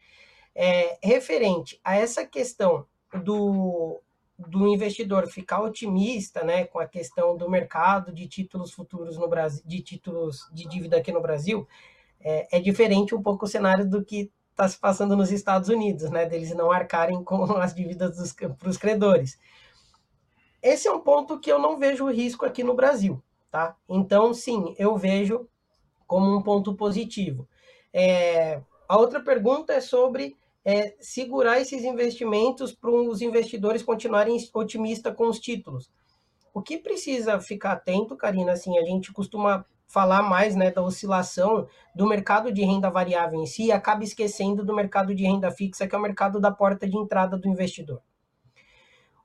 É, 0.55 0.99
referente 1.03 1.81
a 1.85 1.97
essa 1.97 2.27
questão 2.27 2.87
do, 3.25 4.01
do 4.39 4.67
investidor 4.67 5.27
ficar 5.29 5.61
otimista, 5.63 6.43
né, 6.45 6.65
com 6.65 6.79
a 6.79 6.87
questão 6.87 7.37
do 7.37 7.49
mercado 7.49 8.13
de 8.13 8.27
títulos 8.27 8.73
futuros 8.73 9.17
no 9.17 9.29
Brasil, 9.29 9.63
de 9.65 9.81
títulos 9.81 10.49
de 10.53 10.69
dívida 10.69 10.97
aqui 10.97 11.13
no 11.13 11.21
Brasil, 11.21 11.67
é, 12.21 12.59
é 12.59 12.61
diferente 12.61 13.15
um 13.15 13.23
pouco 13.23 13.45
o 13.45 13.49
cenário 13.49 13.89
do 13.89 14.05
que 14.05 14.31
está 14.51 14.69
se 14.69 14.79
passando 14.79 15.17
nos 15.17 15.33
Estados 15.33 15.69
Unidos, 15.69 16.11
né, 16.11 16.27
deles 16.27 16.55
não 16.55 16.71
arcarem 16.71 17.23
com 17.25 17.45
as 17.57 17.75
dívidas 17.75 18.35
para 18.59 18.69
os 18.69 18.77
credores. 18.77 19.39
Esse 20.63 20.89
é 20.89 20.93
um 20.93 21.01
ponto 21.01 21.39
que 21.39 21.51
eu 21.51 21.59
não 21.59 21.79
vejo 21.79 22.11
risco 22.11 22.45
aqui 22.45 22.63
no 22.63 22.75
Brasil, 22.75 23.23
tá? 23.51 23.77
Então, 23.89 24.35
sim, 24.35 24.75
eu 24.79 24.97
vejo 24.97 25.49
como 26.07 26.37
um 26.37 26.43
ponto 26.43 26.75
positivo. 26.75 27.49
É, 27.93 28.61
a 28.89 28.99
outra 28.99 29.21
pergunta 29.21 29.73
é 29.73 29.81
sobre 29.81 30.37
é, 30.65 30.95
segurar 31.01 31.61
esses 31.61 31.85
investimentos 31.85 32.73
para 32.73 32.91
os 32.91 33.23
investidores 33.23 33.83
continuarem 33.83 34.37
otimistas 34.53 35.15
com 35.15 35.29
os 35.29 35.39
títulos. 35.39 35.91
O 36.53 36.61
que 36.61 36.77
precisa 36.77 37.41
ficar 37.41 37.73
atento, 37.73 38.17
Karina, 38.17 38.53
assim, 38.53 38.77
a 38.79 38.85
gente 38.85 39.13
costuma 39.13 39.65
falar 39.87 40.23
mais 40.23 40.55
né, 40.55 40.71
da 40.71 40.83
oscilação 40.83 41.67
do 41.95 42.07
mercado 42.07 42.53
de 42.53 42.63
renda 42.63 42.89
variável 42.89 43.41
em 43.41 43.47
si 43.47 43.73
acaba 43.73 44.05
esquecendo 44.05 44.65
do 44.65 44.75
mercado 44.75 45.15
de 45.15 45.25
renda 45.25 45.51
fixa, 45.51 45.87
que 45.87 45.95
é 45.95 45.99
o 45.99 46.03
mercado 46.03 46.41
da 46.41 46.51
porta 46.51 46.89
de 46.89 46.97
entrada 46.97 47.37
do 47.37 47.49
investidor. 47.49 48.01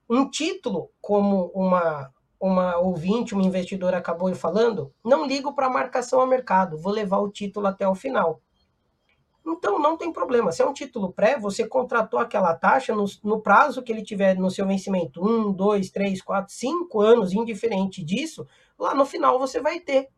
Um 0.09 0.29
título, 0.29 0.91
como 1.01 1.51
uma, 1.55 2.12
uma 2.39 2.77
ouvinte, 2.77 3.33
uma 3.33 3.43
investidora 3.43 3.97
acabou 3.97 4.33
falando, 4.35 4.93
não 5.03 5.25
ligo 5.25 5.53
para 5.53 5.69
marcação 5.69 6.21
a 6.21 6.27
mercado, 6.27 6.77
vou 6.77 6.93
levar 6.93 7.17
o 7.17 7.31
título 7.31 7.67
até 7.67 7.88
o 7.88 7.95
final. 7.95 8.41
Então 9.45 9.77
não 9.77 9.95
tem 9.95 10.12
problema. 10.12 10.51
Se 10.51 10.62
é 10.62 10.65
um 10.65 10.74
título 10.74 11.13
pré, 11.13 11.38
você 11.38 11.67
contratou 11.67 12.19
aquela 12.19 12.55
taxa 12.55 12.95
no, 12.95 13.05
no, 13.24 13.41
prazo 13.41 13.83
que 13.83 13.91
ele 13.91 14.03
tiver 14.03 14.35
no 14.35 14.50
seu 14.50 14.65
vencimento, 14.65 15.24
um, 15.24 15.51
dois, 15.51 15.91
três, 15.91 16.21
quatro, 16.21 16.53
cinco 16.53 17.00
anos, 17.00 17.31
indiferente 17.31 18.03
disso, 18.03 18.47
lá 18.77 18.95
no 18.95 19.05
final 19.05 19.38
você 19.38 19.62
vai 19.62 19.79
ter 19.79 20.09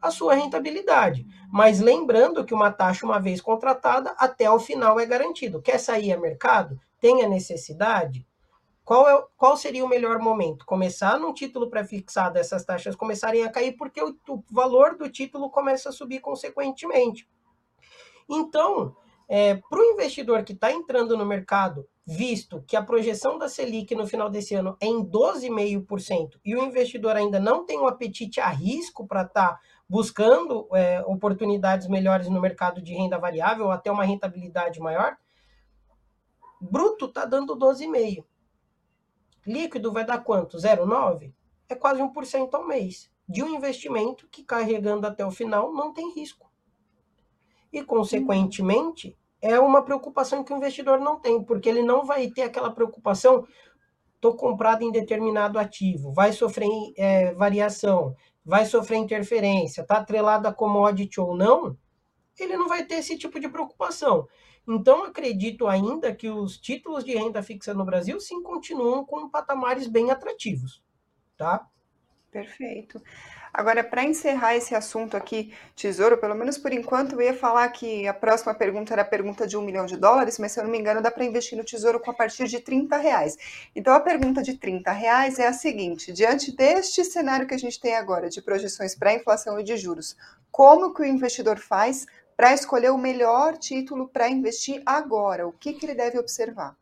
a 0.00 0.10
sua 0.10 0.34
rentabilidade. 0.34 1.26
Mas 1.50 1.80
lembrando 1.80 2.44
que 2.44 2.52
uma 2.52 2.70
taxa, 2.70 3.06
uma 3.06 3.18
vez 3.18 3.40
contratada, 3.40 4.14
até 4.18 4.50
o 4.50 4.60
final 4.60 5.00
é 5.00 5.06
garantido. 5.06 5.62
Quer 5.62 5.78
sair 5.78 6.12
a 6.12 6.20
mercado? 6.20 6.78
Tem 7.00 7.22
a 7.22 7.28
necessidade? 7.28 8.26
Qual, 8.84 9.08
é, 9.08 9.24
qual 9.36 9.56
seria 9.56 9.84
o 9.84 9.88
melhor 9.88 10.18
momento? 10.18 10.66
Começar 10.66 11.18
num 11.18 11.32
título 11.32 11.70
pré-fixado, 11.70 12.38
essas 12.38 12.64
taxas 12.64 12.94
começarem 12.94 13.42
a 13.42 13.50
cair, 13.50 13.72
porque 13.78 14.02
o, 14.02 14.14
o, 14.28 14.44
valor 14.50 14.96
do 14.96 15.08
título 15.08 15.48
começa 15.50 15.88
a 15.88 15.92
subir 15.92 16.20
consequentemente. 16.20 17.26
Então, 18.28 18.94
é, 19.26 19.54
para 19.54 19.78
o 19.78 19.84
investidor 19.84 20.44
que 20.44 20.52
está 20.52 20.70
entrando 20.70 21.16
no 21.16 21.24
mercado, 21.24 21.88
visto 22.06 22.62
que 22.66 22.76
a 22.76 22.82
projeção 22.82 23.38
da 23.38 23.48
Selic 23.48 23.94
no 23.94 24.06
final 24.06 24.28
desse 24.28 24.54
ano 24.54 24.76
é 24.78 24.86
em 24.86 25.02
12,5% 25.02 26.38
e 26.44 26.54
o 26.54 26.62
investidor 26.62 27.16
ainda 27.16 27.40
não 27.40 27.64
tem 27.64 27.78
um 27.78 27.86
apetite 27.86 28.38
a 28.38 28.48
risco 28.48 29.06
para 29.06 29.22
estar 29.22 29.52
tá 29.52 29.60
buscando 29.88 30.68
é, 30.74 31.02
oportunidades 31.06 31.88
melhores 31.88 32.28
no 32.28 32.38
mercado 32.38 32.82
de 32.82 32.92
renda 32.92 33.18
variável, 33.18 33.70
até 33.70 33.90
uma 33.90 34.04
rentabilidade 34.04 34.78
maior, 34.78 35.16
bruto 36.60 37.06
está 37.06 37.24
dando 37.24 37.56
12,5%. 37.56 38.24
Líquido 39.46 39.92
vai 39.92 40.04
dar 40.04 40.18
quanto? 40.18 40.56
0,9? 40.56 41.32
É 41.68 41.74
quase 41.74 42.02
1% 42.02 42.54
ao 42.54 42.66
mês. 42.66 43.10
De 43.28 43.42
um 43.42 43.54
investimento 43.54 44.28
que, 44.28 44.42
carregando 44.42 45.06
até 45.06 45.24
o 45.24 45.30
final, 45.30 45.72
não 45.72 45.92
tem 45.92 46.14
risco. 46.14 46.50
E, 47.72 47.82
consequentemente, 47.82 49.16
é 49.40 49.58
uma 49.58 49.82
preocupação 49.82 50.42
que 50.42 50.52
o 50.52 50.56
investidor 50.56 51.00
não 51.00 51.18
tem, 51.18 51.42
porque 51.42 51.68
ele 51.68 51.82
não 51.82 52.04
vai 52.04 52.28
ter 52.30 52.42
aquela 52.42 52.70
preocupação: 52.70 53.46
estou 54.14 54.34
comprado 54.36 54.82
em 54.82 54.90
determinado 54.90 55.58
ativo, 55.58 56.12
vai 56.12 56.32
sofrer 56.32 56.68
é, 56.96 57.34
variação, 57.34 58.14
vai 58.44 58.64
sofrer 58.64 58.96
interferência, 58.96 59.82
está 59.82 59.98
atrelado 59.98 60.48
a 60.48 60.52
commodity 60.52 61.20
ou 61.20 61.36
não, 61.36 61.76
ele 62.38 62.56
não 62.56 62.68
vai 62.68 62.84
ter 62.84 62.96
esse 62.96 63.18
tipo 63.18 63.38
de 63.38 63.48
preocupação. 63.48 64.26
Então, 64.66 65.04
acredito 65.04 65.66
ainda 65.66 66.14
que 66.14 66.28
os 66.28 66.56
títulos 66.56 67.04
de 67.04 67.14
renda 67.14 67.42
fixa 67.42 67.74
no 67.74 67.84
Brasil 67.84 68.18
sim 68.18 68.42
continuam 68.42 69.04
com 69.04 69.28
patamares 69.28 69.86
bem 69.86 70.10
atrativos, 70.10 70.82
tá? 71.36 71.66
Perfeito. 72.30 73.00
Agora, 73.52 73.84
para 73.84 74.02
encerrar 74.02 74.56
esse 74.56 74.74
assunto 74.74 75.16
aqui, 75.16 75.54
tesouro, 75.76 76.18
pelo 76.18 76.34
menos 76.34 76.58
por 76.58 76.72
enquanto, 76.72 77.12
eu 77.12 77.22
ia 77.22 77.32
falar 77.32 77.68
que 77.68 78.08
a 78.08 78.12
próxima 78.12 78.52
pergunta 78.52 78.92
era 78.92 79.02
a 79.02 79.04
pergunta 79.04 79.46
de 79.46 79.56
um 79.56 79.62
milhão 79.62 79.86
de 79.86 79.96
dólares, 79.96 80.40
mas 80.40 80.50
se 80.50 80.58
eu 80.58 80.64
não 80.64 80.70
me 80.72 80.76
engano, 80.76 81.00
dá 81.00 81.12
para 81.12 81.24
investir 81.24 81.56
no 81.56 81.62
tesouro 81.62 82.00
com 82.00 82.10
a 82.10 82.14
partir 82.14 82.48
de 82.48 82.58
30 82.58 82.96
reais. 82.96 83.36
Então, 83.76 83.94
a 83.94 84.00
pergunta 84.00 84.42
de 84.42 84.58
30 84.58 84.90
reais 84.90 85.38
é 85.38 85.46
a 85.46 85.52
seguinte: 85.52 86.12
diante 86.12 86.50
deste 86.50 87.04
cenário 87.04 87.46
que 87.46 87.54
a 87.54 87.58
gente 87.58 87.80
tem 87.80 87.94
agora, 87.94 88.28
de 88.28 88.42
projeções 88.42 88.96
para 88.96 89.14
inflação 89.14 89.60
e 89.60 89.62
de 89.62 89.76
juros, 89.76 90.16
como 90.50 90.92
que 90.92 91.02
o 91.02 91.06
investidor 91.06 91.60
faz 91.60 92.06
para 92.36 92.52
escolher 92.52 92.90
o 92.90 92.98
melhor 92.98 93.56
título 93.56 94.08
para 94.08 94.28
investir 94.28 94.82
agora? 94.84 95.46
O 95.46 95.52
que, 95.52 95.72
que 95.72 95.86
ele 95.86 95.94
deve 95.94 96.18
observar? 96.18 96.76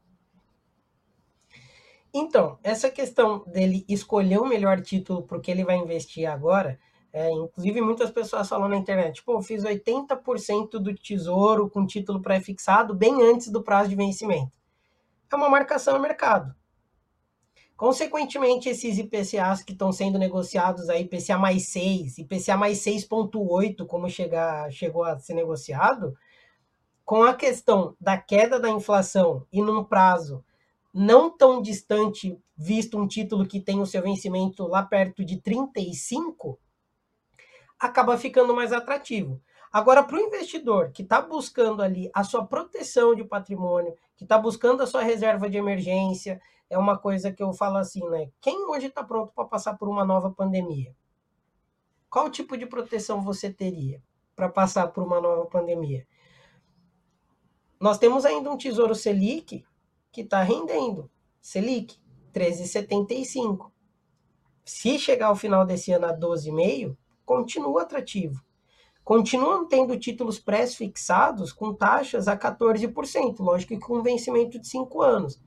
Então, 2.15 2.59
essa 2.63 2.91
questão 2.91 3.43
dele 3.47 3.85
escolher 3.89 4.39
o 4.39 4.47
melhor 4.47 4.81
título 4.83 5.23
porque 5.23 5.51
ele 5.51 5.65
vai 5.65 5.77
investir 5.77 6.31
agora, 6.31 6.79
é, 7.13 7.31
inclusive 7.31 7.81
muitas 7.81 8.11
pessoas 8.11 8.49
falam 8.49 8.69
na 8.69 8.77
internet, 8.77 9.23
pô, 9.23 9.35
eu 9.35 9.43
fiz 9.43 9.63
80% 9.65 10.73
do 10.73 10.95
tesouro 10.95 11.69
com 11.71 11.87
título 11.87 12.21
pré-fixado 12.21 12.95
bem 12.95 13.23
antes 13.23 13.49
do 13.49 13.63
prazo 13.63 13.91
de 13.91 13.97
vencimento. 13.97 14.53
É 15.31 15.37
uma 15.37 15.49
marcação 15.49 15.97
a 15.97 15.99
mercado. 15.99 16.55
Consequentemente, 17.83 18.69
esses 18.69 18.97
IPCAs 18.97 19.65
que 19.65 19.73
estão 19.73 19.91
sendo 19.91 20.17
negociados 20.17 20.89
aí, 20.89 21.03
IPCA 21.03 21.37
mais 21.37 21.67
6, 21.71 22.19
IPCA 22.19 22.57
mais 22.57 22.79
6,8, 22.79 23.85
como 23.89 24.09
chegar, 24.09 24.71
chegou 24.71 25.03
a 25.03 25.19
ser 25.19 25.35
negociado, 25.35 26.17
com 27.05 27.25
a 27.25 27.35
questão 27.35 27.97
da 28.01 28.17
queda 28.17 28.61
da 28.61 28.71
inflação 28.71 29.45
e 29.53 29.61
num 29.61 29.83
prazo 29.83 30.45
não 30.95 31.29
tão 31.29 31.61
distante, 31.61 32.39
visto 32.57 32.97
um 32.97 33.09
título 33.09 33.45
que 33.45 33.59
tem 33.59 33.81
o 33.81 33.87
seu 33.87 34.01
vencimento 34.01 34.65
lá 34.69 34.85
perto 34.85 35.25
de 35.25 35.41
35, 35.41 36.61
acaba 37.81 38.17
ficando 38.17 38.55
mais 38.55 38.73
atrativo. 38.73 39.43
Agora, 39.73 40.05
para 40.05 40.19
o 40.19 40.21
investidor 40.21 40.93
que 40.93 41.03
está 41.03 41.21
buscando 41.21 41.83
ali 41.83 42.09
a 42.15 42.23
sua 42.23 42.47
proteção 42.47 43.13
de 43.13 43.25
patrimônio, 43.25 43.97
que 44.17 44.23
está 44.23 44.39
buscando 44.39 44.85
a 44.85 44.87
sua 44.87 45.03
reserva 45.03 45.51
de 45.51 45.57
emergência, 45.57 46.41
é 46.73 46.79
uma 46.79 46.97
coisa 46.97 47.31
que 47.31 47.43
eu 47.43 47.53
falo 47.53 47.77
assim, 47.77 48.03
né? 48.09 48.31
Quem 48.41 48.65
hoje 48.65 48.87
está 48.87 49.05
pronto 49.05 49.31
para 49.35 49.45
passar 49.45 49.77
por 49.77 49.91
uma 49.91 50.07
nova 50.07 50.31
pandemia? 50.31 50.97
Qual 52.09 52.31
tipo 52.31 52.57
de 52.57 52.65
proteção 52.65 53.21
você 53.21 53.53
teria 53.53 54.03
para 54.35 54.49
passar 54.49 54.89
por 54.89 55.05
uma 55.05 55.21
nova 55.21 55.45
pandemia? 55.45 56.07
Nós 57.79 57.99
temos 57.99 58.25
ainda 58.25 58.51
um 58.51 58.57
Tesouro 58.57 58.95
Selic 58.95 59.67
que 60.11 60.23
está 60.23 60.43
rendendo. 60.43 61.11
Selic, 61.43 62.01
13,75. 62.33 63.71
Se 64.65 64.99
chegar 64.99 65.27
ao 65.27 65.37
final 65.37 65.67
desse 65.67 65.93
ano 65.93 66.07
a 66.07 66.17
12,5, 66.17 66.97
continua 67.27 67.83
atrativo. 67.83 68.43
Continuam 69.05 69.69
tendo 69.69 69.99
títulos 69.99 70.39
pré-fixados 70.39 71.53
com 71.53 71.75
taxas 71.75 72.29
a 72.29 72.37
14%, 72.37 73.41
lógico 73.41 73.75
que 73.75 73.81
com 73.81 74.03
vencimento 74.03 74.59
de 74.59 74.67
5 74.67 75.03
anos. 75.03 75.39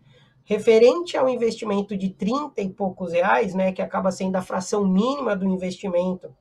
Referente 0.45 1.17
ao 1.17 1.27
investimento 1.27 1.97
de 1.97 2.09
30 2.09 2.61
e 2.61 2.69
poucos 2.69 3.11
reais, 3.11 3.53
né, 3.53 3.71
que 3.71 3.81
acaba 3.81 4.11
sendo 4.11 4.35
a 4.35 4.41
fração 4.41 4.87
mínima 4.87 5.35
do 5.35 5.45
investimento 5.45 6.33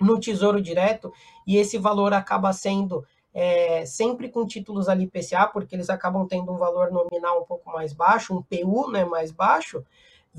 no 0.00 0.18
Tesouro 0.18 0.62
Direto, 0.62 1.12
e 1.46 1.56
esse 1.56 1.76
valor 1.76 2.14
acaba 2.14 2.52
sendo 2.52 3.04
é, 3.34 3.84
sempre 3.84 4.28
com 4.28 4.46
títulos 4.46 4.88
ali 4.88 5.06
PCA, 5.06 5.48
porque 5.48 5.74
eles 5.74 5.90
acabam 5.90 6.26
tendo 6.26 6.52
um 6.52 6.56
valor 6.56 6.90
nominal 6.90 7.42
um 7.42 7.44
pouco 7.44 7.70
mais 7.70 7.92
baixo, 7.92 8.32
um 8.34 8.42
PU 8.42 8.90
né, 8.90 9.04
mais 9.04 9.32
baixo, 9.32 9.84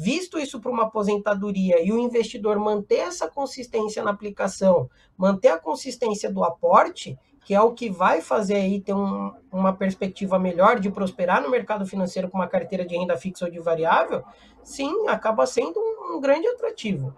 Visto 0.02 0.40
isso 0.40 0.62
para 0.62 0.72
uma 0.72 0.84
aposentadoria 0.84 1.84
e 1.84 1.92
o 1.92 2.00
investidor 2.00 2.58
manter 2.58 3.00
essa 3.00 3.28
consistência 3.28 4.04
na 4.04 4.12
aplicação, 4.12 4.90
manter 5.18 5.50
a 5.50 5.60
consistência 5.60 6.32
do 6.32 6.44
aporte, 6.44 7.18
que 7.50 7.56
é 7.56 7.60
o 7.60 7.74
que 7.74 7.90
vai 7.90 8.22
fazer 8.22 8.58
aí 8.58 8.80
ter 8.80 8.94
um, 8.94 9.34
uma 9.52 9.74
perspectiva 9.74 10.38
melhor 10.38 10.80
de 10.80 10.92
prosperar 10.92 11.42
no 11.42 11.50
mercado 11.50 11.84
financeiro 11.84 12.30
com 12.30 12.38
uma 12.38 12.48
carteira 12.48 12.86
de 12.86 12.96
renda 12.96 13.18
fixa 13.18 13.46
ou 13.46 13.50
de 13.50 13.58
variável, 13.58 14.24
sim, 14.62 15.08
acaba 15.08 15.48
sendo 15.48 15.80
um, 15.80 16.18
um 16.18 16.22
grande 16.22 16.48
atrativo. 16.48 17.12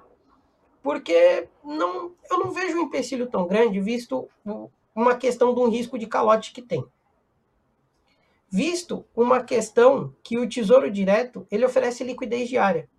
Porque 0.82 1.50
não, 1.62 2.14
eu 2.30 2.40
não 2.40 2.52
vejo 2.52 2.78
um 2.78 2.84
empecilho 2.84 3.28
tão 3.28 3.46
grande, 3.46 3.82
visto 3.82 4.30
uma 4.96 5.16
questão 5.16 5.54
de 5.54 5.60
um 5.60 5.68
risco 5.68 6.00
de 6.00 6.08
calote 6.08 6.54
que 6.54 6.62
tem 6.62 6.82
visto 8.50 9.06
uma 9.14 9.44
questão 9.44 10.16
que 10.24 10.38
o 10.38 10.48
Tesouro 10.48 10.90
Direto 10.90 11.46
ele 11.52 11.66
oferece 11.66 12.06
liquidez 12.06 12.48
diária. 12.48 12.90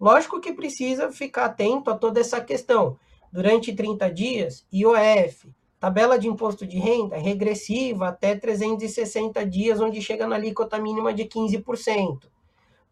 Lógico 0.00 0.40
que 0.40 0.52
precisa 0.52 1.12
ficar 1.12 1.44
atento 1.44 1.88
a 1.88 1.96
toda 1.96 2.18
essa 2.18 2.40
questão. 2.40 2.98
Durante 3.32 3.72
30 3.72 4.10
dias, 4.10 4.66
IOF, 4.72 5.48
tabela 5.82 6.16
de 6.16 6.28
imposto 6.28 6.64
de 6.64 6.78
renda 6.78 7.16
regressiva 7.16 8.06
até 8.06 8.36
360 8.36 9.44
dias, 9.44 9.80
onde 9.80 10.00
chega 10.00 10.28
na 10.28 10.36
alíquota 10.36 10.78
mínima 10.78 11.12
de 11.12 11.24
15%. 11.24 12.28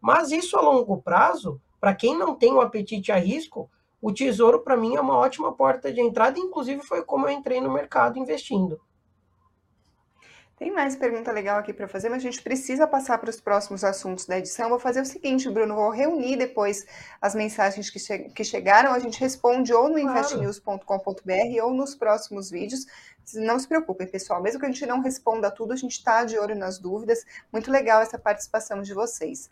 Mas 0.01 0.29
isso 0.29 0.57
a 0.57 0.61
longo 0.61 1.01
prazo, 1.01 1.57
para 1.79 1.95
quem 1.95 2.17
não 2.17 2.35
tem 2.35 2.51
o 2.51 2.57
um 2.57 2.59
apetite 2.59 3.09
a 3.09 3.15
risco, 3.15 3.71
o 4.01 4.11
Tesouro 4.11 4.59
para 4.59 4.75
mim 4.75 4.97
é 4.97 4.99
uma 4.99 5.15
ótima 5.15 5.53
porta 5.53 5.89
de 5.89 6.01
entrada, 6.01 6.37
inclusive 6.37 6.81
foi 6.81 7.01
como 7.01 7.27
eu 7.27 7.31
entrei 7.31 7.61
no 7.61 7.71
mercado 7.71 8.19
investindo. 8.19 8.77
Tem 10.61 10.69
mais 10.69 10.95
pergunta 10.95 11.31
legal 11.31 11.57
aqui 11.57 11.73
para 11.73 11.87
fazer, 11.87 12.07
mas 12.07 12.19
a 12.19 12.21
gente 12.21 12.39
precisa 12.39 12.85
passar 12.85 13.17
para 13.17 13.31
os 13.31 13.41
próximos 13.41 13.83
assuntos 13.83 14.27
da 14.27 14.37
edição. 14.37 14.69
Vou 14.69 14.77
fazer 14.77 15.01
o 15.01 15.05
seguinte, 15.05 15.49
Bruno, 15.49 15.73
vou 15.73 15.89
reunir 15.89 16.37
depois 16.37 16.85
as 17.19 17.33
mensagens 17.33 17.89
que, 17.89 17.97
che 17.97 18.29
que 18.29 18.43
chegaram, 18.43 18.93
a 18.93 18.99
gente 18.99 19.19
responde 19.19 19.73
ou 19.73 19.89
no 19.89 19.99
claro. 19.99 20.11
investnews.com.br 20.11 21.63
ou 21.63 21.73
nos 21.73 21.95
próximos 21.95 22.51
vídeos. 22.51 22.85
Não 23.33 23.57
se 23.57 23.67
preocupem, 23.67 24.05
pessoal, 24.05 24.39
mesmo 24.39 24.59
que 24.59 24.67
a 24.67 24.69
gente 24.69 24.85
não 24.85 25.01
responda 25.01 25.49
tudo, 25.49 25.73
a 25.73 25.75
gente 25.75 25.93
está 25.93 26.23
de 26.25 26.37
olho 26.37 26.55
nas 26.55 26.77
dúvidas. 26.77 27.25
Muito 27.51 27.71
legal 27.71 27.99
essa 27.99 28.19
participação 28.19 28.83
de 28.83 28.93
vocês. 28.93 29.49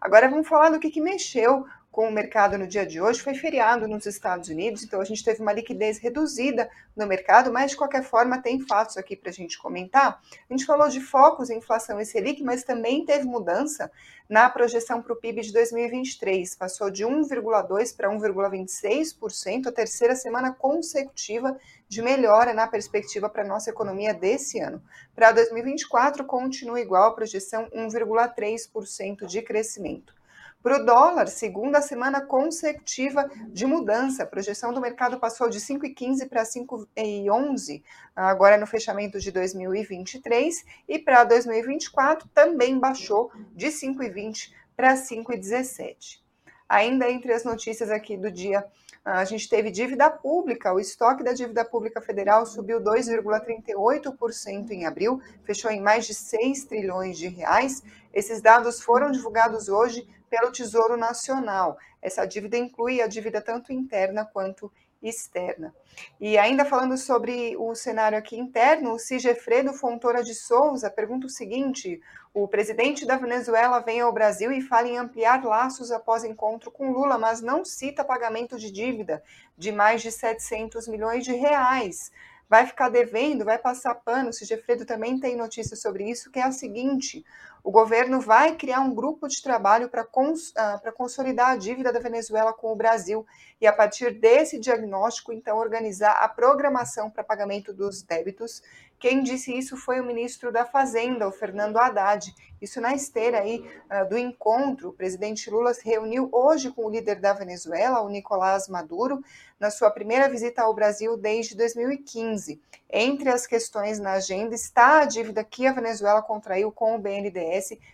Agora 0.00 0.30
vamos 0.30 0.46
falar 0.46 0.70
do 0.70 0.78
que, 0.78 0.92
que 0.92 1.00
mexeu 1.00 1.66
com 1.92 2.08
o 2.08 2.10
mercado 2.10 2.56
no 2.56 2.66
dia 2.66 2.86
de 2.86 3.00
hoje. 3.00 3.20
Foi 3.20 3.34
feriado 3.34 3.86
nos 3.86 4.06
Estados 4.06 4.48
Unidos, 4.48 4.82
então 4.82 4.98
a 4.98 5.04
gente 5.04 5.22
teve 5.22 5.42
uma 5.42 5.52
liquidez 5.52 5.98
reduzida 5.98 6.70
no 6.96 7.06
mercado, 7.06 7.52
mas 7.52 7.72
de 7.72 7.76
qualquer 7.76 8.02
forma 8.02 8.40
tem 8.40 8.58
fatos 8.60 8.96
aqui 8.96 9.14
para 9.14 9.28
a 9.28 9.32
gente 9.32 9.58
comentar. 9.58 10.18
A 10.48 10.52
gente 10.52 10.64
falou 10.64 10.88
de 10.88 11.00
focos 11.00 11.50
em 11.50 11.58
inflação 11.58 12.00
e 12.00 12.06
Selic, 12.06 12.42
mas 12.42 12.64
também 12.64 13.04
teve 13.04 13.26
mudança 13.26 13.92
na 14.26 14.48
projeção 14.48 15.02
para 15.02 15.12
o 15.12 15.16
PIB 15.16 15.42
de 15.42 15.52
2023. 15.52 16.56
Passou 16.56 16.90
de 16.90 17.04
1,2% 17.04 17.94
para 17.94 18.08
1,26%, 18.08 19.66
a 19.66 19.72
terceira 19.72 20.16
semana 20.16 20.50
consecutiva 20.50 21.58
de 21.86 22.00
melhora 22.00 22.54
na 22.54 22.66
perspectiva 22.66 23.28
para 23.28 23.42
a 23.42 23.46
nossa 23.46 23.68
economia 23.68 24.14
desse 24.14 24.58
ano. 24.58 24.82
Para 25.14 25.32
2024, 25.32 26.24
continua 26.24 26.80
igual 26.80 27.08
a 27.08 27.14
projeção 27.14 27.68
1,3% 27.70 29.26
de 29.26 29.42
crescimento. 29.42 30.21
Para 30.62 30.76
o 30.76 30.84
dólar, 30.84 31.26
segunda 31.26 31.82
semana 31.82 32.20
consecutiva 32.20 33.28
de 33.48 33.66
mudança. 33.66 34.22
A 34.22 34.26
projeção 34.26 34.72
do 34.72 34.80
mercado 34.80 35.18
passou 35.18 35.48
de 35.48 35.58
5,15 35.58 36.28
para 36.28 36.44
5,11 36.44 37.82
agora 38.14 38.56
no 38.56 38.66
fechamento 38.66 39.18
de 39.18 39.32
2023 39.32 40.64
e 40.88 41.00
para 41.00 41.24
2024 41.24 42.28
também 42.32 42.78
baixou 42.78 43.32
de 43.52 43.66
5,20 43.66 44.52
para 44.76 44.94
5,17. 44.94 46.20
Ainda 46.68 47.10
entre 47.10 47.32
as 47.32 47.42
notícias 47.42 47.90
aqui 47.90 48.16
do 48.16 48.30
dia, 48.30 48.64
a 49.04 49.24
gente 49.24 49.48
teve 49.48 49.68
dívida 49.68 50.08
pública. 50.08 50.72
O 50.72 50.78
estoque 50.78 51.24
da 51.24 51.32
dívida 51.32 51.64
pública 51.64 52.00
federal 52.00 52.46
subiu 52.46 52.80
2,38% 52.80 54.70
em 54.70 54.86
abril, 54.86 55.20
fechou 55.42 55.72
em 55.72 55.80
mais 55.80 56.06
de 56.06 56.14
6 56.14 56.66
trilhões 56.66 57.18
de 57.18 57.26
reais. 57.26 57.82
Esses 58.14 58.40
dados 58.40 58.80
foram 58.80 59.10
divulgados 59.10 59.68
hoje 59.68 60.06
pelo 60.32 60.50
Tesouro 60.50 60.96
Nacional. 60.96 61.76
Essa 62.00 62.24
dívida 62.24 62.56
inclui 62.56 63.02
a 63.02 63.06
dívida 63.06 63.42
tanto 63.42 63.70
interna 63.70 64.24
quanto 64.24 64.72
externa. 65.02 65.74
E 66.18 66.38
ainda 66.38 66.64
falando 66.64 66.96
sobre 66.96 67.54
o 67.58 67.74
cenário 67.74 68.16
aqui 68.16 68.34
interno, 68.34 68.94
o 68.94 68.98
Sigefredo 68.98 69.74
Fontoura 69.74 70.22
de 70.24 70.34
Souza 70.34 70.88
pergunta 70.88 71.26
o 71.26 71.30
seguinte: 71.30 72.00
o 72.32 72.48
presidente 72.48 73.04
da 73.04 73.18
Venezuela 73.18 73.80
vem 73.80 74.00
ao 74.00 74.10
Brasil 74.10 74.50
e 74.50 74.62
fala 74.62 74.88
em 74.88 74.96
ampliar 74.96 75.44
laços 75.44 75.92
após 75.92 76.24
encontro 76.24 76.70
com 76.70 76.92
Lula, 76.92 77.18
mas 77.18 77.42
não 77.42 77.62
cita 77.62 78.02
pagamento 78.02 78.58
de 78.58 78.70
dívida 78.70 79.22
de 79.58 79.70
mais 79.70 80.00
de 80.00 80.10
700 80.10 80.88
milhões 80.88 81.24
de 81.24 81.34
reais 81.34 82.10
vai 82.52 82.66
ficar 82.66 82.90
devendo, 82.90 83.46
vai 83.46 83.56
passar 83.56 83.94
pano. 83.94 84.28
O 84.28 84.32
Sigefredo 84.32 84.84
também 84.84 85.18
tem 85.18 85.34
notícia 85.34 85.74
sobre 85.74 86.10
isso, 86.10 86.30
que 86.30 86.38
é 86.38 86.42
a 86.42 86.52
seguinte: 86.52 87.24
o 87.64 87.70
governo 87.70 88.20
vai 88.20 88.56
criar 88.56 88.80
um 88.80 88.94
grupo 88.94 89.28
de 89.28 89.40
trabalho 89.40 89.88
para 89.88 90.04
cons 90.04 90.50
uh, 90.50 90.92
consolidar 90.92 91.50
a 91.50 91.56
dívida 91.56 91.92
da 91.92 92.00
Venezuela 92.00 92.52
com 92.52 92.72
o 92.72 92.76
Brasil 92.76 93.24
e, 93.60 93.66
a 93.66 93.72
partir 93.72 94.18
desse 94.18 94.58
diagnóstico, 94.58 95.32
então, 95.32 95.56
organizar 95.58 96.12
a 96.12 96.28
programação 96.28 97.08
para 97.08 97.22
pagamento 97.22 97.72
dos 97.72 98.02
débitos 98.02 98.62
quem 99.02 99.20
disse 99.20 99.52
isso 99.52 99.76
foi 99.76 100.00
o 100.00 100.04
ministro 100.04 100.52
da 100.52 100.64
Fazenda, 100.64 101.26
o 101.26 101.32
Fernando 101.32 101.76
Haddad. 101.76 102.32
Isso 102.60 102.80
na 102.80 102.94
esteira 102.94 103.40
aí 103.40 103.58
uh, 103.90 104.08
do 104.08 104.16
encontro. 104.16 104.90
O 104.90 104.92
presidente 104.92 105.50
Lula 105.50 105.74
se 105.74 105.84
reuniu 105.84 106.28
hoje 106.30 106.70
com 106.70 106.86
o 106.86 106.88
líder 106.88 107.16
da 107.18 107.32
Venezuela, 107.32 108.00
o 108.00 108.08
Nicolás 108.08 108.68
Maduro, 108.68 109.20
na 109.58 109.72
sua 109.72 109.90
primeira 109.90 110.28
visita 110.28 110.62
ao 110.62 110.72
Brasil 110.72 111.16
desde 111.16 111.56
2015. 111.56 112.60
Entre 112.88 113.28
as 113.28 113.44
questões 113.44 113.98
na 113.98 114.12
agenda 114.12 114.54
está 114.54 115.00
a 115.00 115.04
dívida 115.04 115.42
que 115.42 115.66
a 115.66 115.72
Venezuela 115.72 116.22
contraiu 116.22 116.70
com 116.70 116.94
o 116.94 116.98
BNDES, 117.00 117.32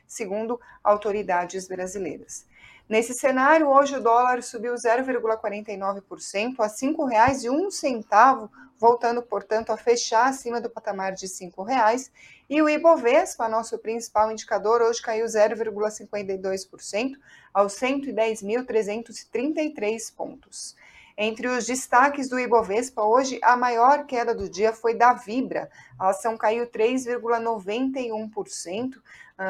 segundo 0.06 0.60
autoridades 0.82 1.66
brasileiras. 1.66 2.46
Nesse 2.88 3.12
cenário, 3.12 3.68
hoje 3.68 3.96
o 3.96 4.02
dólar 4.02 4.42
subiu 4.42 4.72
0,49% 4.74 6.54
a 6.58 6.64
R$ 6.64 6.70
5,01, 6.70 8.50
voltando, 8.78 9.22
portanto, 9.22 9.70
a 9.70 9.76
fechar 9.76 10.28
acima 10.28 10.58
do 10.58 10.70
patamar 10.70 11.12
de 11.12 11.26
R$ 11.26 11.32
5,00. 11.32 12.10
E 12.48 12.62
o 12.62 12.68
Ibovespa, 12.68 13.46
nosso 13.46 13.78
principal 13.78 14.32
indicador, 14.32 14.80
hoje 14.80 15.02
caiu 15.02 15.26
0,52% 15.26 17.12
aos 17.52 17.74
110.333 17.74 20.14
pontos. 20.16 20.74
Entre 21.20 21.48
os 21.48 21.66
destaques 21.66 22.28
do 22.28 22.38
Ibovespa, 22.38 23.02
hoje 23.02 23.40
a 23.42 23.56
maior 23.56 24.06
queda 24.06 24.32
do 24.32 24.48
dia 24.48 24.72
foi 24.72 24.94
da 24.94 25.12
Vibra. 25.12 25.68
A 25.98 26.10
ação 26.10 26.38
caiu 26.38 26.64
3,91%, 26.68 28.94
ah, 28.96 29.00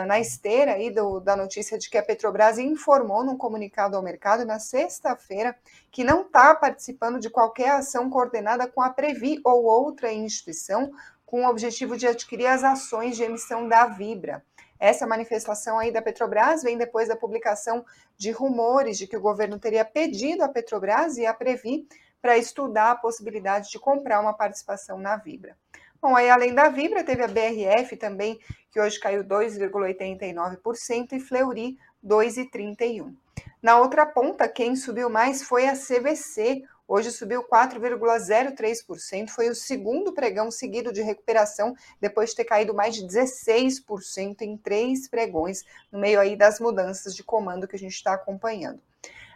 na 0.06 0.20
esteira 0.20 0.72
aí 0.72 0.90
do, 0.90 1.18
da 1.18 1.34
notícia 1.34 1.78
de 1.78 1.88
que 1.88 1.96
a 1.96 2.02
Petrobras 2.02 2.58
informou 2.58 3.24
num 3.24 3.38
comunicado 3.38 3.96
ao 3.96 4.02
mercado 4.02 4.44
na 4.44 4.58
sexta-feira 4.58 5.56
que 5.90 6.04
não 6.04 6.22
está 6.22 6.54
participando 6.54 7.18
de 7.18 7.30
qualquer 7.30 7.70
ação 7.70 8.10
coordenada 8.10 8.68
com 8.68 8.82
a 8.82 8.90
Previ 8.90 9.40
ou 9.42 9.64
outra 9.64 10.12
instituição 10.12 10.90
com 11.24 11.44
o 11.44 11.48
objetivo 11.48 11.96
de 11.96 12.06
adquirir 12.06 12.46
as 12.46 12.62
ações 12.62 13.16
de 13.16 13.22
emissão 13.22 13.66
da 13.66 13.86
Vibra. 13.86 14.44
Essa 14.78 15.06
manifestação 15.06 15.78
aí 15.78 15.90
da 15.90 16.02
Petrobras 16.02 16.62
vem 16.62 16.76
depois 16.76 17.08
da 17.08 17.16
publicação 17.16 17.84
de 18.16 18.30
rumores 18.30 18.98
de 18.98 19.06
que 19.06 19.16
o 19.16 19.20
governo 19.20 19.58
teria 19.58 19.84
pedido 19.84 20.44
à 20.44 20.48
Petrobras 20.48 21.16
e 21.16 21.26
à 21.26 21.32
Previ 21.32 21.88
para 22.20 22.36
estudar 22.36 22.90
a 22.90 22.96
possibilidade 22.96 23.70
de 23.70 23.78
comprar 23.78 24.20
uma 24.20 24.34
participação 24.34 24.98
na 24.98 25.16
Vibra. 25.16 25.56
Bom, 26.00 26.14
aí 26.14 26.30
além 26.30 26.54
da 26.54 26.68
Vibra, 26.68 27.02
teve 27.02 27.22
a 27.22 27.28
BRF 27.28 27.96
também, 27.96 28.38
que 28.70 28.80
hoje 28.80 29.00
caiu 29.00 29.24
2,89%, 29.24 31.12
e 31.12 31.20
Fleury 31.20 31.76
2,31. 32.04 33.14
Na 33.60 33.78
outra 33.80 34.06
ponta, 34.06 34.48
quem 34.48 34.76
subiu 34.76 35.10
mais 35.10 35.42
foi 35.42 35.66
a 35.66 35.74
CVC, 35.74 36.64
Hoje 36.90 37.12
subiu 37.12 37.44
4,03%, 37.44 39.28
foi 39.28 39.50
o 39.50 39.54
segundo 39.54 40.14
pregão 40.14 40.50
seguido 40.50 40.90
de 40.90 41.02
recuperação, 41.02 41.76
depois 42.00 42.30
de 42.30 42.36
ter 42.36 42.46
caído 42.46 42.72
mais 42.72 42.94
de 42.94 43.06
16% 43.06 44.40
em 44.40 44.56
três 44.56 45.06
pregões, 45.06 45.66
no 45.92 45.98
meio 45.98 46.18
aí 46.18 46.34
das 46.34 46.58
mudanças 46.58 47.14
de 47.14 47.22
comando 47.22 47.68
que 47.68 47.76
a 47.76 47.78
gente 47.78 47.92
está 47.92 48.14
acompanhando. 48.14 48.80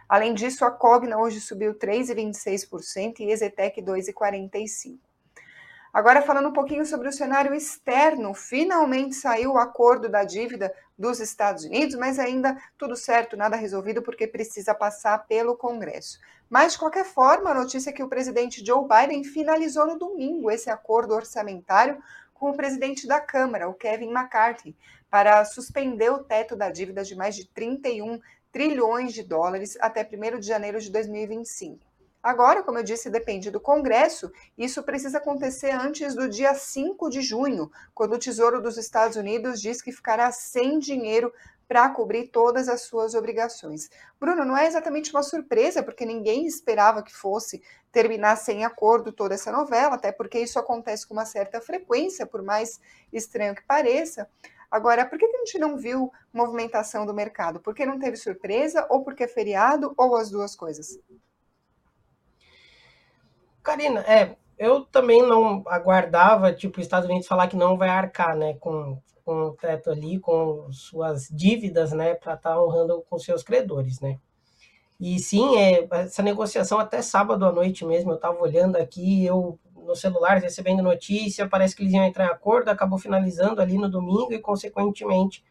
Além 0.09 0.33
disso, 0.33 0.65
a 0.65 0.71
Cogna 0.71 1.19
hoje 1.19 1.39
subiu 1.39 1.75
3,26% 1.75 3.19
e 3.19 3.31
Exetec 3.31 3.79
2,45%. 3.83 4.97
Agora, 5.93 6.23
falando 6.23 6.49
um 6.49 6.53
pouquinho 6.53 6.87
sobre 6.87 7.07
o 7.07 7.13
cenário 7.13 7.53
externo, 7.53 8.33
finalmente 8.33 9.13
saiu 9.13 9.51
o 9.51 9.57
acordo 9.59 10.09
da 10.09 10.23
dívida 10.23 10.73
dos 10.97 11.19
Estados 11.19 11.65
Unidos, 11.65 11.95
mas 11.95 12.17
ainda 12.17 12.57
tudo 12.79 12.95
certo, 12.95 13.37
nada 13.37 13.55
resolvido, 13.55 14.01
porque 14.01 14.25
precisa 14.25 14.73
passar 14.73 15.19
pelo 15.27 15.55
Congresso. 15.55 16.19
Mas, 16.49 16.73
de 16.73 16.79
qualquer 16.79 17.05
forma, 17.05 17.51
a 17.51 17.53
notícia 17.53 17.91
é 17.91 17.93
que 17.93 18.01
o 18.01 18.09
presidente 18.09 18.65
Joe 18.65 18.87
Biden 18.87 19.23
finalizou 19.23 19.85
no 19.85 19.99
domingo 19.99 20.49
esse 20.49 20.67
acordo 20.67 21.13
orçamentário 21.13 22.01
com 22.33 22.49
o 22.49 22.57
presidente 22.57 23.05
da 23.05 23.21
Câmara, 23.21 23.69
o 23.69 23.75
Kevin 23.75 24.09
McCarthy, 24.09 24.75
para 25.11 25.45
suspender 25.45 26.09
o 26.09 26.23
teto 26.23 26.55
da 26.55 26.71
dívida 26.71 27.03
de 27.03 27.15
mais 27.15 27.35
de 27.35 27.45
31 27.45 28.19
trilhões 28.51 29.13
de 29.13 29.21
dólares 29.21 29.77
até 29.79 30.01
1 30.01 30.39
de 30.39 30.47
janeiro 30.47 30.81
de 30.81 30.91
2025. 30.91 31.92
Agora, 32.23 32.63
como 32.63 32.77
eu 32.77 32.83
disse, 32.83 33.09
depende 33.09 33.51
do 33.51 33.59
Congresso. 33.59 34.31
Isso 34.57 34.81
precisa 34.81 35.17
acontecer 35.17 35.71
antes 35.71 36.15
do 36.15 36.29
dia 36.29 36.55
5 36.55 37.09
de 37.09 37.21
junho, 37.21 37.69
quando 37.93 38.13
o 38.13 38.17
Tesouro 38.17 38.61
dos 38.61 38.77
Estados 38.77 39.17
Unidos 39.17 39.61
diz 39.61 39.81
que 39.81 39.91
ficará 39.91 40.31
sem 40.31 40.79
dinheiro 40.79 41.33
para 41.67 41.89
cobrir 41.89 42.29
todas 42.29 42.69
as 42.69 42.83
suas 42.83 43.13
obrigações. 43.13 43.89
Bruno, 44.17 44.45
não 44.45 44.55
é 44.55 44.65
exatamente 44.65 45.11
uma 45.11 45.21
surpresa, 45.21 45.83
porque 45.83 46.05
ninguém 46.05 46.45
esperava 46.45 47.03
que 47.03 47.13
fosse 47.13 47.61
terminar 47.91 48.37
sem 48.37 48.63
acordo 48.63 49.11
toda 49.11 49.33
essa 49.33 49.51
novela, 49.51 49.95
até 49.95 50.11
porque 50.11 50.39
isso 50.39 50.57
acontece 50.57 51.05
com 51.05 51.13
uma 51.13 51.25
certa 51.25 51.59
frequência, 51.59 52.25
por 52.25 52.41
mais 52.41 52.79
estranho 53.11 53.53
que 53.53 53.63
pareça. 53.63 54.29
Agora, 54.71 55.05
por 55.05 55.19
que 55.19 55.25
a 55.25 55.37
gente 55.39 55.59
não 55.59 55.75
viu 55.77 56.09
movimentação 56.31 57.05
do 57.05 57.13
mercado? 57.13 57.59
Porque 57.59 57.85
não 57.85 57.99
teve 57.99 58.15
surpresa, 58.15 58.87
ou 58.89 59.03
porque 59.03 59.25
é 59.25 59.27
feriado, 59.27 59.93
ou 59.97 60.15
as 60.15 60.29
duas 60.29 60.55
coisas? 60.55 60.97
Karina, 63.63 64.01
é, 64.01 64.35
eu 64.57 64.81
também 64.81 65.21
não 65.21 65.63
aguardava, 65.67 66.53
tipo, 66.53 66.79
os 66.79 66.85
Estados 66.85 67.09
Unidos 67.09 67.27
falar 67.27 67.47
que 67.47 67.55
não 67.55 67.77
vai 67.77 67.89
arcar, 67.89 68.35
né, 68.35 68.55
com, 68.55 68.99
com 69.23 69.33
o 69.45 69.51
teto 69.53 69.89
ali, 69.89 70.19
com 70.19 70.71
suas 70.71 71.29
dívidas, 71.29 71.91
né, 71.93 72.13
para 72.13 72.33
estar 72.33 72.51
tá 72.51 72.61
honrando 72.61 73.03
com 73.09 73.17
seus 73.17 73.41
credores, 73.41 73.99
né. 74.01 74.19
E 74.99 75.19
sim, 75.19 75.57
é, 75.57 75.87
essa 75.91 76.21
negociação 76.21 76.79
até 76.79 77.01
sábado 77.01 77.45
à 77.45 77.51
noite 77.51 77.85
mesmo, 77.85 78.11
eu 78.11 78.15
estava 78.15 78.39
olhando 78.41 78.75
aqui, 78.75 79.25
eu 79.25 79.59
no 79.75 79.95
celular 79.95 80.37
recebendo 80.37 80.81
notícia, 80.81 81.47
parece 81.47 81.75
que 81.75 81.83
eles 81.83 81.93
iam 81.93 82.05
entrar 82.05 82.25
em 82.25 82.29
acordo, 82.29 82.69
acabou 82.69 82.97
finalizando 82.97 83.61
ali 83.61 83.77
no 83.77 83.89
domingo 83.89 84.33
e, 84.33 84.39
consequentemente, 84.39 85.43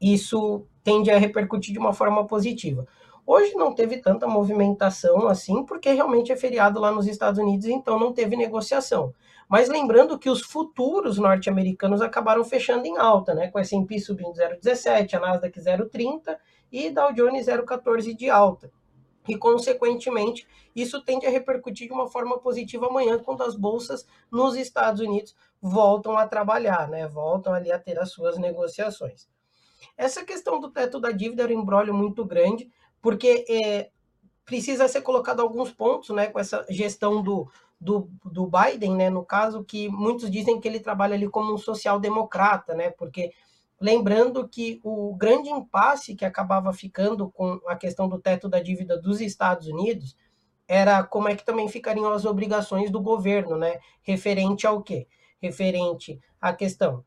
isso 0.00 0.66
tende 0.82 1.10
a 1.10 1.18
repercutir 1.18 1.72
de 1.72 1.78
uma 1.78 1.92
forma 1.92 2.26
positiva. 2.26 2.86
Hoje 3.24 3.54
não 3.54 3.74
teve 3.74 3.98
tanta 3.98 4.26
movimentação 4.26 5.28
assim, 5.28 5.64
porque 5.64 5.92
realmente 5.92 6.32
é 6.32 6.36
feriado 6.36 6.80
lá 6.80 6.90
nos 6.90 7.06
Estados 7.06 7.38
Unidos, 7.38 7.66
então 7.66 7.98
não 7.98 8.12
teve 8.12 8.36
negociação. 8.36 9.14
Mas 9.48 9.68
lembrando 9.68 10.18
que 10.18 10.30
os 10.30 10.42
futuros 10.42 11.18
norte-americanos 11.18 12.00
acabaram 12.00 12.44
fechando 12.44 12.86
em 12.86 12.96
alta, 12.98 13.34
né? 13.34 13.48
Com 13.50 13.58
a 13.58 13.60
S&P 13.60 13.98
subindo 13.98 14.32
0,17, 14.32 15.14
a 15.14 15.20
Nasdaq 15.20 15.60
0,30 15.60 16.36
e 16.72 16.90
Dow 16.90 17.12
Jones 17.12 17.46
0,14 17.46 18.16
de 18.16 18.28
alta. 18.28 18.72
E, 19.28 19.36
consequentemente, 19.36 20.48
isso 20.74 21.04
tende 21.04 21.26
a 21.26 21.30
repercutir 21.30 21.86
de 21.86 21.92
uma 21.92 22.08
forma 22.08 22.38
positiva 22.38 22.86
amanhã, 22.86 23.18
quando 23.18 23.42
as 23.42 23.54
bolsas 23.54 24.04
nos 24.30 24.56
Estados 24.56 25.00
Unidos 25.00 25.36
voltam 25.60 26.16
a 26.16 26.26
trabalhar, 26.26 26.88
né? 26.88 27.06
Voltam 27.06 27.54
ali 27.54 27.70
a 27.70 27.78
ter 27.78 28.00
as 28.00 28.10
suas 28.10 28.36
negociações. 28.36 29.28
Essa 29.96 30.24
questão 30.24 30.58
do 30.58 30.70
teto 30.70 30.98
da 30.98 31.10
dívida 31.10 31.42
era 31.42 31.52
um 31.52 31.60
embrólio 31.60 31.94
muito 31.94 32.24
grande, 32.24 32.70
porque 33.02 33.44
é, 33.48 33.90
precisa 34.44 34.88
ser 34.88 35.02
colocado 35.02 35.40
alguns 35.40 35.72
pontos, 35.72 36.10
né, 36.10 36.28
com 36.28 36.38
essa 36.38 36.64
gestão 36.70 37.20
do, 37.20 37.50
do, 37.80 38.08
do 38.24 38.48
Biden, 38.48 38.94
né, 38.94 39.10
no 39.10 39.24
caso, 39.24 39.64
que 39.64 39.88
muitos 39.88 40.30
dizem 40.30 40.60
que 40.60 40.68
ele 40.68 40.80
trabalha 40.80 41.14
ali 41.14 41.28
como 41.28 41.52
um 41.52 41.58
social-democrata, 41.58 42.74
né, 42.74 42.90
porque 42.90 43.32
lembrando 43.80 44.48
que 44.48 44.80
o 44.84 45.14
grande 45.16 45.50
impasse 45.50 46.14
que 46.14 46.24
acabava 46.24 46.72
ficando 46.72 47.28
com 47.30 47.60
a 47.66 47.74
questão 47.74 48.08
do 48.08 48.20
teto 48.20 48.48
da 48.48 48.60
dívida 48.60 48.96
dos 48.96 49.20
Estados 49.20 49.66
Unidos 49.66 50.16
era 50.68 51.02
como 51.02 51.28
é 51.28 51.34
que 51.34 51.44
também 51.44 51.68
ficariam 51.68 52.12
as 52.12 52.24
obrigações 52.24 52.90
do 52.90 53.00
governo, 53.00 53.56
né, 53.56 53.80
referente 54.02 54.66
ao 54.66 54.80
quê? 54.80 55.08
Referente 55.40 56.20
à 56.40 56.52
questão 56.52 57.04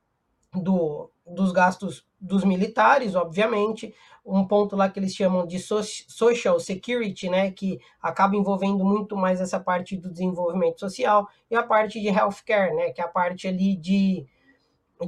do, 0.54 1.10
dos 1.26 1.52
gastos 1.52 2.06
dos 2.20 2.44
militares, 2.44 3.16
obviamente, 3.16 3.94
um 4.26 4.46
ponto 4.48 4.76
lá 4.76 4.90
que 4.90 5.00
eles 5.00 5.14
chamam 5.14 5.46
de 5.46 5.60
social 5.60 6.60
security, 6.60 7.30
né, 7.30 7.52
que 7.52 7.80
acaba 8.02 8.36
envolvendo 8.36 8.84
muito 8.84 9.16
mais 9.16 9.40
essa 9.40 9.60
parte 9.60 9.96
do 9.96 10.12
desenvolvimento 10.12 10.80
social, 10.80 11.28
e 11.50 11.56
a 11.56 11.64
parte 11.64 12.02
de 12.02 12.08
healthcare, 12.08 12.76
né, 12.76 12.92
que 12.92 13.02
é 13.02 13.04
a 13.04 13.08
parte 13.08 13.48
ali 13.48 13.76
de, 13.76 14.26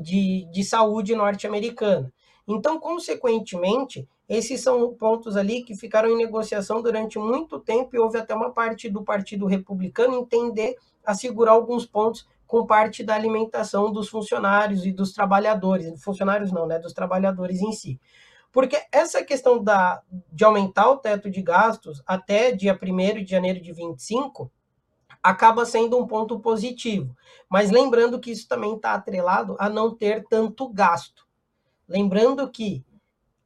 de, 0.01 0.47
de 0.51 0.63
saúde 0.63 1.15
norte-americana. 1.15 2.12
Então, 2.47 2.80
consequentemente, 2.80 4.08
esses 4.30 4.62
são 4.62 4.93
pontos 4.93 5.36
ali 5.36 5.63
que 5.63 5.75
ficaram 5.75 6.10
em 6.10 6.17
negociação 6.17 6.82
durante 6.82 7.17
muito 7.17 7.60
tempo 7.60 7.95
e 7.95 7.99
houve 7.99 8.17
até 8.17 8.36
uma 8.36 8.51
parte 8.51 8.89
do 8.89 9.03
Partido 9.03 9.45
Republicano 9.45 10.15
entender 10.15 10.75
assegurar 11.08 11.56
alguns 11.56 11.86
pontos 11.86 12.27
com 12.47 12.65
parte 12.65 13.03
da 13.03 13.13
alimentação 13.13 13.91
dos 13.91 14.07
funcionários 14.10 14.86
e 14.86 14.91
dos 14.91 15.12
trabalhadores, 15.12 16.01
funcionários 16.01 16.51
não, 16.51 16.65
né, 16.65 16.79
dos 16.79 16.93
trabalhadores 16.93 17.62
em 17.62 17.73
si. 17.73 17.99
Porque 18.51 18.81
essa 18.91 19.23
questão 19.23 19.62
da, 19.62 20.01
de 20.31 20.43
aumentar 20.43 20.89
o 20.89 20.97
teto 20.97 21.29
de 21.29 21.41
gastos 21.41 22.01
até 22.07 22.51
dia 22.51 22.79
1 22.81 23.23
de 23.23 23.29
janeiro 23.29 23.62
de 23.62 23.73
25 23.73 24.51
acaba 25.21 25.65
sendo 25.65 25.97
um 25.97 26.07
ponto 26.07 26.39
positivo. 26.39 27.15
Mas 27.49 27.69
lembrando 27.69 28.19
que 28.19 28.31
isso 28.31 28.47
também 28.47 28.75
está 28.75 28.93
atrelado 28.93 29.55
a 29.60 29.69
não 29.69 29.93
ter 29.93 30.25
tanto 30.29 30.69
gasto. 30.69 31.27
Lembrando 31.88 32.49
que 32.49 32.86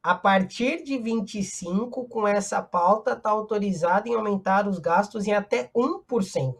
a 0.02 0.14
partir 0.14 0.82
de 0.82 0.98
25, 0.98 2.08
com 2.08 2.26
essa 2.26 2.60
pauta, 2.60 3.12
está 3.12 3.30
autorizado 3.30 4.08
em 4.08 4.14
aumentar 4.14 4.66
os 4.66 4.78
gastos 4.78 5.26
em 5.26 5.32
até 5.32 5.70
1%. 5.74 6.56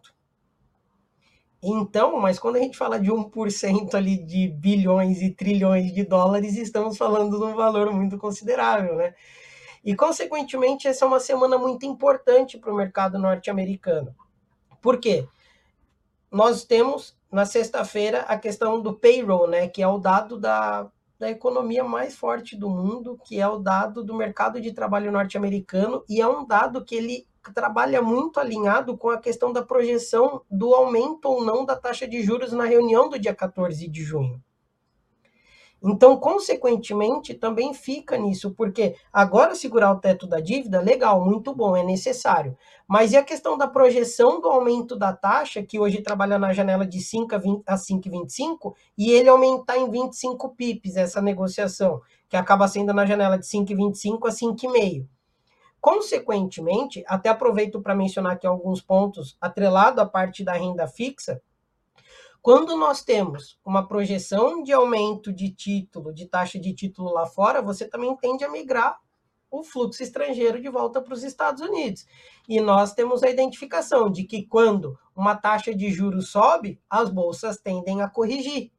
Então, 1.62 2.18
mas 2.18 2.40
quando 2.40 2.56
a 2.56 2.58
gente 2.58 2.76
fala 2.76 2.98
de 2.98 3.10
1% 3.10 3.94
ali 3.94 4.18
de 4.18 4.48
bilhões 4.48 5.22
e 5.22 5.30
trilhões 5.30 5.92
de 5.92 6.04
dólares, 6.04 6.56
estamos 6.56 6.96
falando 6.96 7.38
de 7.38 7.44
um 7.44 7.54
valor 7.54 7.92
muito 7.92 8.18
considerável, 8.18 8.96
né? 8.96 9.14
E, 9.84 9.94
consequentemente, 9.94 10.88
essa 10.88 11.04
é 11.04 11.08
uma 11.08 11.20
semana 11.20 11.56
muito 11.56 11.86
importante 11.86 12.58
para 12.58 12.72
o 12.72 12.76
mercado 12.76 13.16
norte-americano. 13.16 14.14
Por 14.80 14.98
quê? 14.98 15.26
Nós 16.30 16.64
temos, 16.64 17.16
na 17.30 17.46
sexta-feira, 17.46 18.22
a 18.22 18.36
questão 18.36 18.80
do 18.80 18.94
payroll, 18.94 19.46
né? 19.46 19.68
Que 19.68 19.82
é 19.82 19.86
o 19.86 19.98
dado 19.98 20.38
da, 20.40 20.90
da 21.18 21.30
economia 21.30 21.84
mais 21.84 22.16
forte 22.16 22.56
do 22.56 22.68
mundo, 22.68 23.20
que 23.24 23.40
é 23.40 23.46
o 23.46 23.58
dado 23.58 24.02
do 24.02 24.14
mercado 24.14 24.60
de 24.60 24.72
trabalho 24.72 25.12
norte-americano, 25.12 26.04
e 26.08 26.20
é 26.20 26.26
um 26.26 26.44
dado 26.44 26.84
que 26.84 26.96
ele 26.96 27.26
trabalha 27.50 28.02
muito 28.02 28.38
alinhado 28.38 28.96
com 28.96 29.10
a 29.10 29.18
questão 29.18 29.52
da 29.52 29.62
projeção 29.62 30.42
do 30.50 30.74
aumento 30.74 31.26
ou 31.26 31.44
não 31.44 31.64
da 31.64 31.74
taxa 31.74 32.06
de 32.06 32.22
juros 32.22 32.52
na 32.52 32.64
reunião 32.64 33.08
do 33.08 33.18
dia 33.18 33.34
14 33.34 33.88
de 33.88 34.02
junho. 34.02 34.40
Então, 35.84 36.16
consequentemente, 36.16 37.34
também 37.34 37.74
fica 37.74 38.16
nisso, 38.16 38.52
porque 38.52 38.94
agora 39.12 39.56
segurar 39.56 39.90
o 39.90 39.98
teto 39.98 40.28
da 40.28 40.38
dívida, 40.38 40.80
legal, 40.80 41.24
muito 41.24 41.52
bom, 41.52 41.76
é 41.76 41.82
necessário. 41.82 42.56
Mas 42.86 43.10
e 43.10 43.16
a 43.16 43.24
questão 43.24 43.58
da 43.58 43.66
projeção 43.66 44.40
do 44.40 44.48
aumento 44.48 44.94
da 44.94 45.12
taxa, 45.12 45.60
que 45.60 45.80
hoje 45.80 46.00
trabalha 46.00 46.38
na 46.38 46.52
janela 46.52 46.86
de 46.86 47.00
5 47.00 47.34
a 47.66 47.76
5,25, 47.76 48.74
e 48.96 49.10
ele 49.10 49.28
aumentar 49.28 49.76
em 49.76 49.90
25 49.90 50.50
pips 50.50 50.94
essa 50.94 51.20
negociação, 51.20 52.00
que 52.28 52.36
acaba 52.36 52.68
sendo 52.68 52.94
na 52.94 53.04
janela 53.04 53.36
de 53.36 53.46
5,25 53.46 54.28
a 54.28 54.30
5,5. 54.30 55.08
Consequentemente, 55.82 57.02
até 57.08 57.28
aproveito 57.28 57.82
para 57.82 57.92
mencionar 57.92 58.34
aqui 58.34 58.46
alguns 58.46 58.80
pontos 58.80 59.36
atrelado 59.40 60.00
à 60.00 60.06
parte 60.06 60.44
da 60.44 60.52
renda 60.52 60.86
fixa. 60.86 61.42
Quando 62.40 62.76
nós 62.76 63.02
temos 63.02 63.58
uma 63.64 63.88
projeção 63.88 64.62
de 64.62 64.72
aumento 64.72 65.32
de 65.32 65.50
título, 65.50 66.14
de 66.14 66.26
taxa 66.26 66.56
de 66.56 66.72
título 66.72 67.12
lá 67.12 67.26
fora, 67.26 67.60
você 67.60 67.88
também 67.88 68.16
tende 68.16 68.44
a 68.44 68.48
migrar 68.48 69.00
o 69.50 69.64
fluxo 69.64 70.04
estrangeiro 70.04 70.62
de 70.62 70.68
volta 70.68 71.02
para 71.02 71.14
os 71.14 71.24
Estados 71.24 71.60
Unidos. 71.60 72.06
E 72.48 72.60
nós 72.60 72.94
temos 72.94 73.24
a 73.24 73.28
identificação 73.28 74.08
de 74.08 74.22
que 74.22 74.46
quando 74.46 74.96
uma 75.16 75.34
taxa 75.34 75.74
de 75.74 75.90
juros 75.90 76.30
sobe, 76.30 76.80
as 76.88 77.10
bolsas 77.10 77.58
tendem 77.58 78.02
a 78.02 78.08
corrigir. 78.08 78.70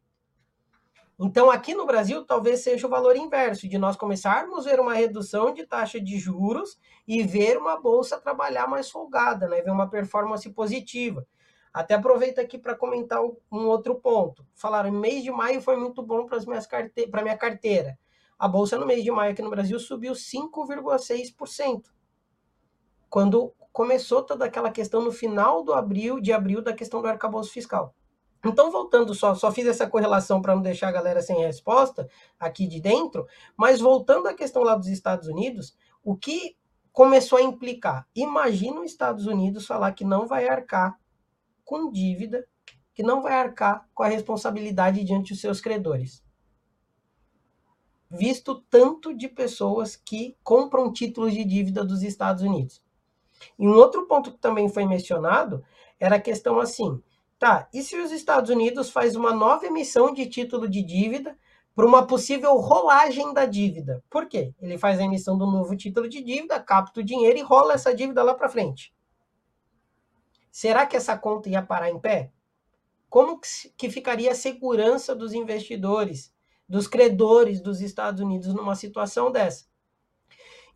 Então, 1.19 1.51
aqui 1.51 1.75
no 1.75 1.85
Brasil, 1.85 2.25
talvez 2.25 2.61
seja 2.61 2.87
o 2.87 2.89
valor 2.89 3.15
inverso, 3.15 3.67
de 3.67 3.77
nós 3.77 3.95
começarmos 3.95 4.65
a 4.65 4.69
ver 4.69 4.79
uma 4.79 4.93
redução 4.93 5.53
de 5.53 5.65
taxa 5.65 5.99
de 5.99 6.17
juros 6.17 6.79
e 7.07 7.21
ver 7.21 7.57
uma 7.57 7.79
bolsa 7.79 8.19
trabalhar 8.19 8.67
mais 8.67 8.89
folgada, 8.89 9.47
né? 9.47 9.61
ver 9.61 9.71
uma 9.71 9.89
performance 9.89 10.49
positiva. 10.49 11.25
Até 11.71 11.93
aproveito 11.95 12.39
aqui 12.39 12.57
para 12.57 12.75
comentar 12.75 13.21
um 13.23 13.67
outro 13.67 13.95
ponto. 13.95 14.45
Falaram, 14.53 14.91
mês 14.91 15.23
de 15.23 15.31
maio 15.31 15.61
foi 15.61 15.75
muito 15.75 16.03
bom 16.03 16.25
para 16.25 16.39
carte... 16.67 17.07
minha 17.23 17.37
carteira. 17.37 17.97
A 18.37 18.47
bolsa 18.47 18.77
no 18.77 18.85
mês 18.85 19.03
de 19.03 19.11
maio 19.11 19.31
aqui 19.31 19.41
no 19.41 19.49
Brasil 19.49 19.79
subiu 19.79 20.13
5,6%. 20.13 21.85
Quando 23.09 23.53
começou 23.71 24.23
toda 24.23 24.45
aquela 24.45 24.71
questão 24.71 25.01
no 25.01 25.11
final 25.11 25.63
do 25.63 25.73
abril, 25.73 26.19
de 26.19 26.31
abril, 26.31 26.61
da 26.61 26.73
questão 26.73 27.01
do 27.01 27.07
arcabouço 27.07 27.51
fiscal. 27.51 27.95
Então, 28.45 28.69
voltando 28.69 29.13
só, 29.13 29.33
só 29.33 29.51
fiz 29.51 29.65
essa 29.65 29.89
correlação 29.89 30.41
para 30.41 30.53
não 30.53 30.61
deixar 30.61 30.89
a 30.89 30.91
galera 30.91 31.21
sem 31.21 31.37
resposta 31.37 32.09
aqui 32.37 32.67
de 32.67 32.81
dentro, 32.81 33.25
mas 33.55 33.79
voltando 33.79 34.27
à 34.27 34.33
questão 34.33 34.63
lá 34.63 34.75
dos 34.75 34.87
Estados 34.87 35.29
Unidos, 35.29 35.77
o 36.03 36.15
que 36.15 36.57
começou 36.91 37.39
a 37.39 37.41
implicar? 37.41 38.07
Imagina 38.13 38.81
os 38.81 38.91
Estados 38.91 39.25
Unidos 39.25 39.65
falar 39.65 39.93
que 39.93 40.03
não 40.03 40.27
vai 40.27 40.47
arcar 40.47 40.99
com 41.63 41.89
dívida, 41.89 42.45
que 42.93 43.01
não 43.01 43.21
vai 43.21 43.33
arcar 43.33 43.87
com 43.93 44.03
a 44.03 44.07
responsabilidade 44.07 45.03
diante 45.03 45.31
dos 45.31 45.41
seus 45.41 45.61
credores. 45.61 46.21
Visto 48.11 48.61
tanto 48.69 49.15
de 49.15 49.27
pessoas 49.27 49.95
que 49.95 50.37
compram 50.43 50.91
títulos 50.91 51.33
de 51.33 51.43
dívida 51.45 51.83
dos 51.83 52.03
Estados 52.03 52.43
Unidos. 52.43 52.83
E 53.57 53.67
um 53.67 53.73
outro 53.73 54.05
ponto 54.05 54.31
que 54.31 54.37
também 54.37 54.69
foi 54.69 54.85
mencionado 54.85 55.63
era 55.99 56.17
a 56.17 56.21
questão 56.21 56.59
assim: 56.59 57.01
tá, 57.43 57.67
e 57.73 57.83
se 57.83 57.97
os 57.97 58.09
Estados 58.09 58.49
Unidos 58.49 58.89
faz 58.89 59.17
uma 59.17 59.33
nova 59.33 59.65
emissão 59.65 60.13
de 60.13 60.25
título 60.27 60.65
de 60.65 60.81
dívida 60.81 61.37
para 61.75 61.85
uma 61.85 62.07
possível 62.07 62.55
rolagem 62.55 63.33
da 63.33 63.45
dívida? 63.45 64.01
Por 64.09 64.29
quê? 64.29 64.53
Ele 64.61 64.77
faz 64.77 64.97
a 64.97 65.03
emissão 65.03 65.37
do 65.37 65.45
novo 65.45 65.75
título 65.75 66.07
de 66.07 66.23
dívida, 66.23 66.57
capta 66.57 67.01
o 67.01 67.03
dinheiro 67.03 67.37
e 67.37 67.41
rola 67.41 67.73
essa 67.73 67.93
dívida 67.93 68.23
lá 68.23 68.33
para 68.33 68.47
frente. 68.47 68.95
Será 70.49 70.85
que 70.85 70.95
essa 70.95 71.17
conta 71.17 71.49
ia 71.49 71.61
parar 71.61 71.89
em 71.89 71.99
pé? 71.99 72.31
Como 73.09 73.37
que 73.75 73.89
ficaria 73.89 74.31
a 74.31 74.35
segurança 74.35 75.13
dos 75.13 75.33
investidores, 75.33 76.33
dos 76.69 76.87
credores 76.87 77.59
dos 77.59 77.81
Estados 77.81 78.21
Unidos 78.21 78.53
numa 78.53 78.73
situação 78.73 79.29
dessa? 79.29 79.65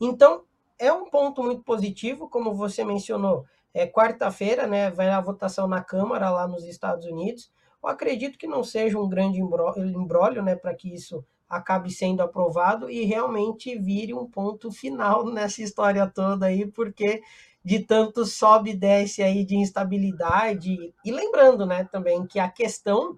Então, 0.01 0.43
é 0.77 0.91
um 0.91 1.09
ponto 1.09 1.41
muito 1.41 1.63
positivo, 1.63 2.29
como 2.29 2.53
você 2.53 2.83
mencionou. 2.83 3.45
É 3.77 3.85
quarta-feira, 3.85 4.65
né? 4.65 4.89
Vai 4.89 5.09
a 5.09 5.21
votação 5.21 5.67
na 5.67 5.83
Câmara 5.83 6.31
lá 6.31 6.47
nos 6.47 6.65
Estados 6.65 7.05
Unidos. 7.05 7.51
Eu 7.83 7.89
acredito 7.89 8.35
que 8.35 8.47
não 8.47 8.63
seja 8.63 8.99
um 8.99 9.07
grande 9.07 9.39
embrólio, 9.39 10.41
né, 10.41 10.55
para 10.55 10.73
que 10.73 10.91
isso 10.91 11.23
acabe 11.47 11.91
sendo 11.91 12.21
aprovado 12.21 12.89
e 12.89 13.03
realmente 13.05 13.77
vire 13.77 14.15
um 14.15 14.25
ponto 14.25 14.71
final 14.71 15.23
nessa 15.31 15.61
história 15.61 16.07
toda 16.07 16.47
aí, 16.47 16.65
porque 16.65 17.21
de 17.63 17.79
tanto 17.79 18.25
sobe 18.25 18.71
e 18.71 18.75
desce 18.75 19.21
aí 19.21 19.45
de 19.45 19.55
instabilidade. 19.55 20.91
E 21.05 21.11
lembrando, 21.11 21.63
né, 21.63 21.87
também 21.91 22.25
que 22.25 22.39
a 22.39 22.49
questão 22.49 23.15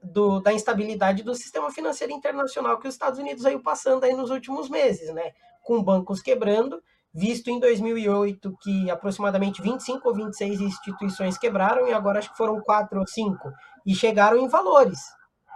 do, 0.00 0.38
da 0.38 0.52
instabilidade 0.52 1.24
do 1.24 1.34
sistema 1.34 1.72
financeiro 1.72 2.12
internacional 2.12 2.78
que 2.78 2.86
os 2.86 2.94
Estados 2.94 3.18
Unidos 3.18 3.44
aí 3.44 3.58
passando 3.58 4.04
aí 4.04 4.14
nos 4.14 4.30
últimos 4.30 4.68
meses, 4.68 5.12
né, 5.12 5.32
com 5.60 5.82
bancos 5.82 6.22
quebrando, 6.22 6.80
visto 7.12 7.48
em 7.48 7.60
2008 7.60 8.56
que 8.60 8.90
aproximadamente 8.90 9.60
25 9.60 10.08
ou 10.08 10.14
26 10.14 10.60
instituições 10.60 11.36
quebraram 11.36 11.86
e 11.86 11.92
agora 11.92 12.18
acho 12.18 12.30
que 12.30 12.36
foram 12.36 12.60
quatro 12.60 12.98
ou 13.00 13.06
cinco 13.06 13.52
e 13.84 13.94
chegaram 13.94 14.38
em 14.38 14.48
valores 14.48 14.98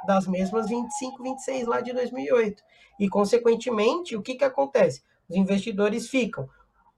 das 0.06 0.26
mesmas 0.26 0.68
25, 0.68 1.22
26 1.22 1.66
lá 1.66 1.80
de 1.80 1.92
2008. 1.92 2.62
E 3.00 3.08
consequentemente, 3.08 4.16
o 4.16 4.22
que 4.22 4.34
que 4.34 4.44
acontece? 4.44 5.02
Os 5.28 5.36
investidores 5.36 6.08
ficam 6.08 6.48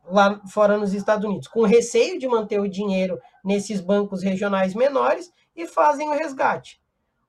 lá 0.04 0.40
fora 0.48 0.76
nos 0.76 0.92
Estados 0.92 1.24
Unidos, 1.24 1.48
com 1.48 1.62
receio 1.62 2.18
de 2.18 2.26
manter 2.26 2.60
o 2.60 2.68
dinheiro 2.68 3.20
nesses 3.44 3.80
bancos 3.80 4.22
regionais 4.22 4.74
menores 4.74 5.32
e 5.54 5.66
fazem 5.66 6.08
o 6.08 6.12
resgate. 6.12 6.80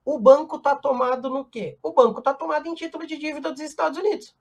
O 0.03 0.17
banco 0.17 0.57
está 0.57 0.75
tomado 0.75 1.29
no 1.29 1.45
quê? 1.45 1.77
O 1.83 1.93
banco 1.93 2.19
está 2.19 2.33
tomado 2.33 2.67
em 2.67 2.73
título 2.73 3.05
de 3.05 3.17
dívida 3.17 3.51
dos 3.51 3.61
Estados 3.61 3.97
Unidos. 3.99 4.35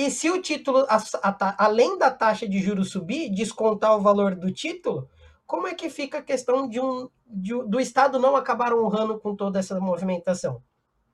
E 0.00 0.10
se 0.10 0.30
o 0.30 0.40
título, 0.40 0.86
a, 0.88 0.96
a, 1.22 1.64
além 1.64 1.98
da 1.98 2.10
taxa 2.10 2.48
de 2.48 2.58
juros 2.58 2.90
subir, 2.90 3.30
descontar 3.30 3.94
o 3.94 4.00
valor 4.00 4.34
do 4.34 4.50
título, 4.50 5.08
como 5.46 5.66
é 5.66 5.74
que 5.74 5.90
fica 5.90 6.18
a 6.18 6.22
questão 6.22 6.68
de 6.68 6.80
um, 6.80 7.08
de, 7.26 7.52
do 7.64 7.78
Estado 7.78 8.18
não 8.18 8.34
acabar 8.34 8.72
honrando 8.72 9.18
com 9.18 9.36
toda 9.36 9.58
essa 9.58 9.78
movimentação? 9.78 10.62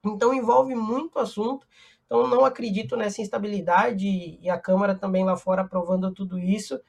Então 0.05 0.33
envolve 0.33 0.75
muito 0.75 1.19
assunto 1.19 1.67
então, 2.07 2.29
não 2.29 2.45
acredito 2.45 2.97
nessa 2.97 3.21
instabilidade 3.21 4.07
e 4.41 4.49
a 4.49 4.57
Câmara 4.59 4.95
também 4.95 5.25
lá 5.25 5.37
fora 5.37 5.63
aprovando 5.63 6.15
tudo 6.15 6.39
isso. 6.39 6.81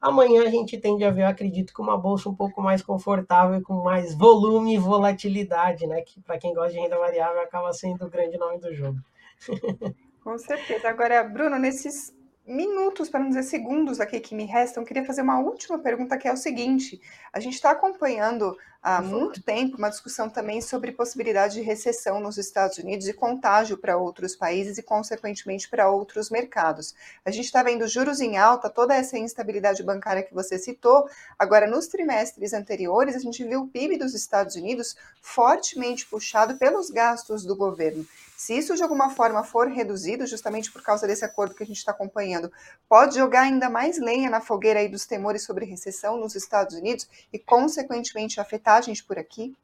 Amanhã 0.00 0.44
a 0.44 0.50
gente 0.50 0.78
tende 0.78 1.04
a 1.04 1.10
ver, 1.10 1.24
acredito, 1.24 1.74
com 1.74 1.82
uma 1.82 1.98
bolsa 1.98 2.30
um 2.30 2.34
pouco 2.34 2.62
mais 2.62 2.82
confortável 2.82 3.58
e 3.58 3.62
com 3.62 3.82
mais 3.82 4.16
volume 4.16 4.74
e 4.74 4.78
volatilidade, 4.78 5.86
né? 5.86 6.00
Que 6.00 6.22
para 6.22 6.38
quem 6.38 6.54
gosta 6.54 6.72
de 6.72 6.80
renda 6.80 6.98
variável 6.98 7.42
acaba 7.42 7.72
sendo 7.72 8.06
o 8.06 8.10
grande 8.10 8.38
nome 8.38 8.58
do 8.58 8.74
jogo. 8.74 8.98
Com 10.22 10.38
certeza. 10.38 10.88
Agora, 10.88 11.22
Bruno, 11.24 11.58
nesses 11.58 12.12
minutos, 12.46 13.08
para 13.08 13.20
não 13.20 13.28
dizer 13.28 13.44
segundos 13.44 14.00
aqui 14.00 14.18
que 14.20 14.34
me 14.34 14.44
restam, 14.44 14.84
queria 14.84 15.04
fazer 15.04 15.22
uma 15.22 15.38
última 15.38 15.78
pergunta 15.78 16.16
que 16.16 16.28
é 16.28 16.32
o 16.32 16.36
seguinte: 16.36 17.00
a 17.32 17.40
gente 17.40 17.54
está 17.54 17.70
acompanhando 17.70 18.56
há 18.82 19.00
muito 19.00 19.40
tempo 19.40 19.78
uma 19.78 19.88
discussão 19.88 20.28
também 20.28 20.60
sobre 20.60 20.90
possibilidade 20.90 21.54
de 21.54 21.60
recessão 21.60 22.20
nos 22.20 22.36
Estados 22.36 22.78
Unidos 22.78 23.06
e 23.06 23.12
contágio 23.12 23.78
para 23.78 23.96
outros 23.96 24.34
países 24.34 24.76
e, 24.76 24.82
consequentemente, 24.82 25.68
para 25.68 25.88
outros 25.88 26.30
mercados. 26.30 26.94
A 27.24 27.30
gente 27.30 27.44
está 27.44 27.62
vendo 27.62 27.86
juros 27.86 28.20
em 28.20 28.36
alta, 28.36 28.68
toda 28.68 28.94
essa 28.94 29.16
instabilidade 29.16 29.82
bancária 29.84 30.22
que 30.22 30.34
você 30.34 30.58
citou. 30.58 31.08
Agora, 31.38 31.66
nos 31.66 31.86
trimestres 31.86 32.52
anteriores, 32.52 33.14
a 33.14 33.20
gente 33.20 33.44
viu 33.44 33.62
o 33.62 33.68
PIB 33.68 33.98
dos 33.98 34.14
Estados 34.14 34.56
Unidos 34.56 34.96
fortemente 35.20 36.06
puxado 36.06 36.56
pelos 36.58 36.90
gastos 36.90 37.44
do 37.44 37.54
governo. 37.54 38.04
Se 38.42 38.58
isso 38.58 38.74
de 38.74 38.82
alguma 38.82 39.08
forma 39.08 39.44
for 39.44 39.68
reduzido, 39.68 40.26
justamente 40.26 40.72
por 40.72 40.82
causa 40.82 41.06
desse 41.06 41.24
acordo 41.24 41.54
que 41.54 41.62
a 41.62 41.66
gente 41.66 41.76
está 41.76 41.92
acompanhando, 41.92 42.50
pode 42.88 43.14
jogar 43.14 43.42
ainda 43.42 43.70
mais 43.70 44.00
lenha 44.00 44.28
na 44.28 44.40
fogueira 44.40 44.80
aí 44.80 44.88
dos 44.88 45.06
temores 45.06 45.44
sobre 45.44 45.64
recessão 45.64 46.16
nos 46.16 46.34
Estados 46.34 46.74
Unidos 46.74 47.08
e, 47.32 47.38
consequentemente, 47.38 48.40
afetar 48.40 48.78
a 48.78 48.80
gente 48.80 49.04
por 49.04 49.16
aqui? 49.16 49.56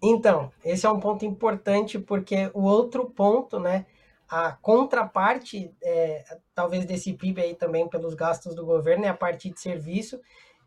Então, 0.00 0.52
esse 0.64 0.86
é 0.86 0.88
um 0.88 1.00
ponto 1.00 1.24
importante, 1.24 1.98
porque 1.98 2.48
o 2.54 2.62
outro 2.62 3.10
ponto, 3.10 3.58
né, 3.58 3.86
a 4.28 4.52
contraparte, 4.52 5.74
é, 5.82 6.38
talvez 6.54 6.86
desse 6.86 7.12
PIB 7.12 7.42
aí 7.42 7.54
também 7.56 7.88
pelos 7.88 8.14
gastos 8.14 8.54
do 8.54 8.64
governo, 8.64 9.04
é 9.04 9.08
a 9.08 9.14
parte 9.14 9.50
de 9.50 9.58
serviço, 9.58 10.20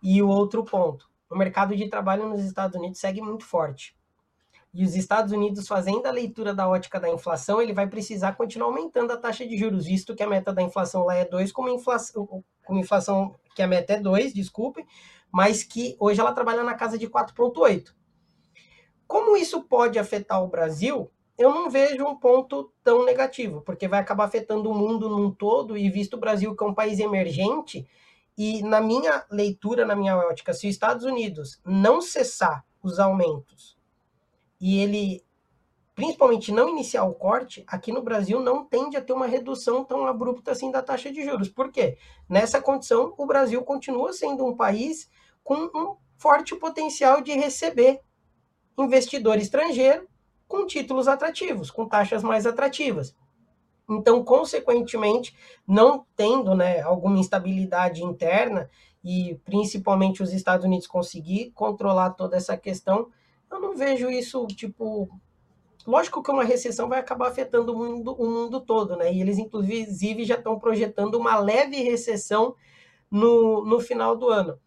e 0.03 0.21
o 0.21 0.27
outro 0.27 0.65
ponto, 0.65 1.09
o 1.29 1.37
mercado 1.37 1.73
de 1.73 1.87
trabalho 1.87 2.27
nos 2.27 2.43
Estados 2.43 2.75
Unidos 2.75 2.99
segue 2.99 3.21
muito 3.21 3.45
forte 3.45 3.95
e 4.77 4.83
os 4.83 4.95
Estados 4.95 5.31
Unidos 5.31 5.67
fazendo 5.67 6.05
a 6.05 6.11
leitura 6.11 6.53
da 6.53 6.69
ótica 6.69 6.99
da 6.99 7.09
inflação, 7.09 7.59
ele 7.59 7.73
vai 7.73 7.87
precisar 7.87 8.33
continuar 8.33 8.67
aumentando 8.67 9.11
a 9.11 9.17
taxa 9.17 9.43
de 9.43 9.57
juros, 9.57 9.87
visto 9.87 10.13
que 10.13 10.21
a 10.21 10.29
meta 10.29 10.53
da 10.53 10.61
inflação 10.61 11.03
lá 11.03 11.15
é 11.15 11.25
2, 11.25 11.51
como 11.51 11.67
inflação, 11.67 12.43
como 12.63 12.79
inflação 12.79 13.33
que 13.55 13.63
a 13.63 13.67
meta 13.67 13.93
é 13.93 13.99
2, 13.99 14.35
desculpe, 14.35 14.85
mas 15.31 15.63
que 15.63 15.97
hoje 15.99 16.21
ela 16.21 16.31
trabalha 16.31 16.63
na 16.63 16.75
casa 16.75 16.95
de 16.95 17.09
4,8. 17.09 17.91
Como 19.07 19.35
isso 19.35 19.63
pode 19.63 19.97
afetar 19.97 20.43
o 20.43 20.47
Brasil? 20.47 21.09
Eu 21.35 21.49
não 21.49 21.71
vejo 21.71 22.05
um 22.05 22.15
ponto 22.15 22.71
tão 22.83 23.03
negativo, 23.03 23.61
porque 23.61 23.87
vai 23.87 23.99
acabar 23.99 24.25
afetando 24.25 24.69
o 24.69 24.75
mundo 24.75 25.09
num 25.09 25.31
todo, 25.31 25.75
e 25.75 25.89
visto 25.89 26.13
o 26.13 26.19
Brasil 26.19 26.55
que 26.55 26.63
é 26.63 26.67
um 26.67 26.73
país 26.75 26.99
emergente, 26.99 27.87
e 28.37 28.61
na 28.61 28.79
minha 28.79 29.25
leitura, 29.31 29.87
na 29.87 29.95
minha 29.95 30.15
ótica, 30.15 30.53
se 30.53 30.67
os 30.67 30.71
Estados 30.75 31.03
Unidos 31.03 31.59
não 31.65 31.99
cessar 31.99 32.63
os 32.83 32.99
aumentos 32.99 33.76
e 34.60 34.80
ele, 34.80 35.24
principalmente 35.93 36.52
não 36.52 36.70
iniciar 36.70 37.04
o 37.04 37.13
corte, 37.13 37.63
aqui 37.67 37.91
no 37.91 38.02
Brasil 38.02 38.39
não 38.39 38.65
tende 38.65 38.98
a 38.98 39.02
ter 39.02 39.13
uma 39.13 39.28
redução 39.28 39.84
tão 39.84 40.06
abrupta 40.06 40.52
assim 40.52 40.72
da 40.72 40.82
taxa 40.82 41.12
de 41.12 41.24
juros. 41.24 41.50
Por 41.50 41.72
quê? 41.72 41.98
Nessa 42.28 42.62
condição, 42.62 43.13
o 43.17 43.26
Brasil 43.26 43.63
continua 43.63 44.13
sendo 44.13 44.46
um 44.46 44.56
país 44.56 45.10
com 45.43 45.70
um 45.74 45.96
forte 46.17 46.56
potencial 46.56 47.22
de 47.22 47.34
receber 47.34 48.02
investidor 48.78 49.38
estrangeiro 49.38 50.08
com 50.48 50.65
títulos 50.65 51.08
atrativos, 51.08 51.70
com 51.70 51.88
taxas 51.88 52.24
mais 52.24 52.46
atrativas. 52.46 53.15
Então, 53.89 54.24
consequentemente, 54.24 55.36
não 55.65 56.06
tendo 56.15 56.54
né, 56.54 56.82
alguma 56.82 57.20
instabilidade 57.20 58.04
interna 58.04 58.70
e 59.04 59.39
principalmente 59.46 60.22
os 60.22 60.34
Estados 60.34 60.65
Unidos 60.65 60.88
conseguir 60.88 61.52
controlar 61.52 62.12
toda 62.12 62.36
essa 62.36 62.58
questão, 62.58 63.10
eu 63.51 63.60
não 63.60 63.75
vejo 63.75 64.10
isso, 64.10 64.45
tipo. 64.47 65.10
Lógico 65.86 66.21
que 66.21 66.31
uma 66.31 66.43
recessão 66.43 66.89
vai 66.89 66.99
acabar 66.99 67.29
afetando 67.29 67.73
o 67.73 67.77
mundo, 67.77 68.13
o 68.13 68.29
mundo 68.29 68.60
todo, 68.60 68.97
né? 68.97 69.13
E 69.13 69.21
eles, 69.21 69.38
inclusive, 69.38 70.25
já 70.25 70.36
estão 70.36 70.60
projetando 70.60 71.15
uma 71.15 71.38
leve 71.39 71.77
recessão 71.81 72.55
no, 73.10 73.65
no 73.65 73.79
final 73.79 74.15
do 74.15 74.29
ano. 74.29 74.60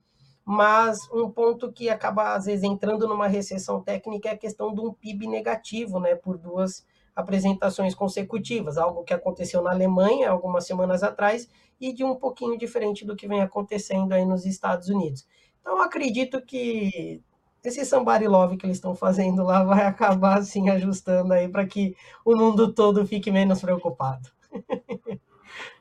mas 0.45 1.09
um 1.13 1.31
ponto 1.31 1.73
que 1.73 1.89
acaba, 1.91 2.35
às 2.35 2.47
vezes, 2.47 2.65
entrando 2.65 3.07
numa 3.09 3.29
recessão 3.29 3.83
técnica 3.83 4.31
é 4.31 4.33
a 4.33 4.39
questão 4.39 4.75
de 4.75 4.81
um 4.81 4.93
PIB 4.93 5.27
negativo, 5.29 6.01
né, 6.01 6.15
por 6.17 6.39
duas 6.39 6.87
apresentações 7.15 7.95
consecutivas, 7.95 8.79
algo 8.79 9.05
que 9.05 9.15
aconteceu 9.15 9.63
na 9.63 9.71
Alemanha 9.73 10.31
algumas 10.31 10.67
semanas 10.67 11.03
atrás 11.03 11.49
e 11.81 11.93
de 11.93 12.05
um 12.05 12.17
pouquinho 12.17 12.59
diferente 12.59 13.05
do 13.05 13.17
que 13.17 13.29
vem 13.29 13.43
acontecendo 13.43 14.13
aí 14.13 14.25
nos 14.25 14.47
Estados 14.47 14.89
Unidos. 14.89 15.27
Então, 15.61 15.81
acredito 15.81 16.41
que 16.45 17.23
esse 17.65 17.85
somebody 17.85 18.27
love 18.27 18.57
que 18.57 18.67
eles 18.67 18.77
estão 18.79 18.95
fazendo 18.95 19.43
lá 19.45 19.65
vai 19.65 19.85
acabar 19.87 20.39
assim 20.39 20.69
ajustando 20.71 21.33
aí 21.33 21.49
para 21.49 21.67
que 21.67 21.97
o 22.25 22.37
mundo 22.37 22.73
todo 22.73 23.07
fique 23.07 23.31
menos 23.31 23.61
preocupado. 23.61 24.31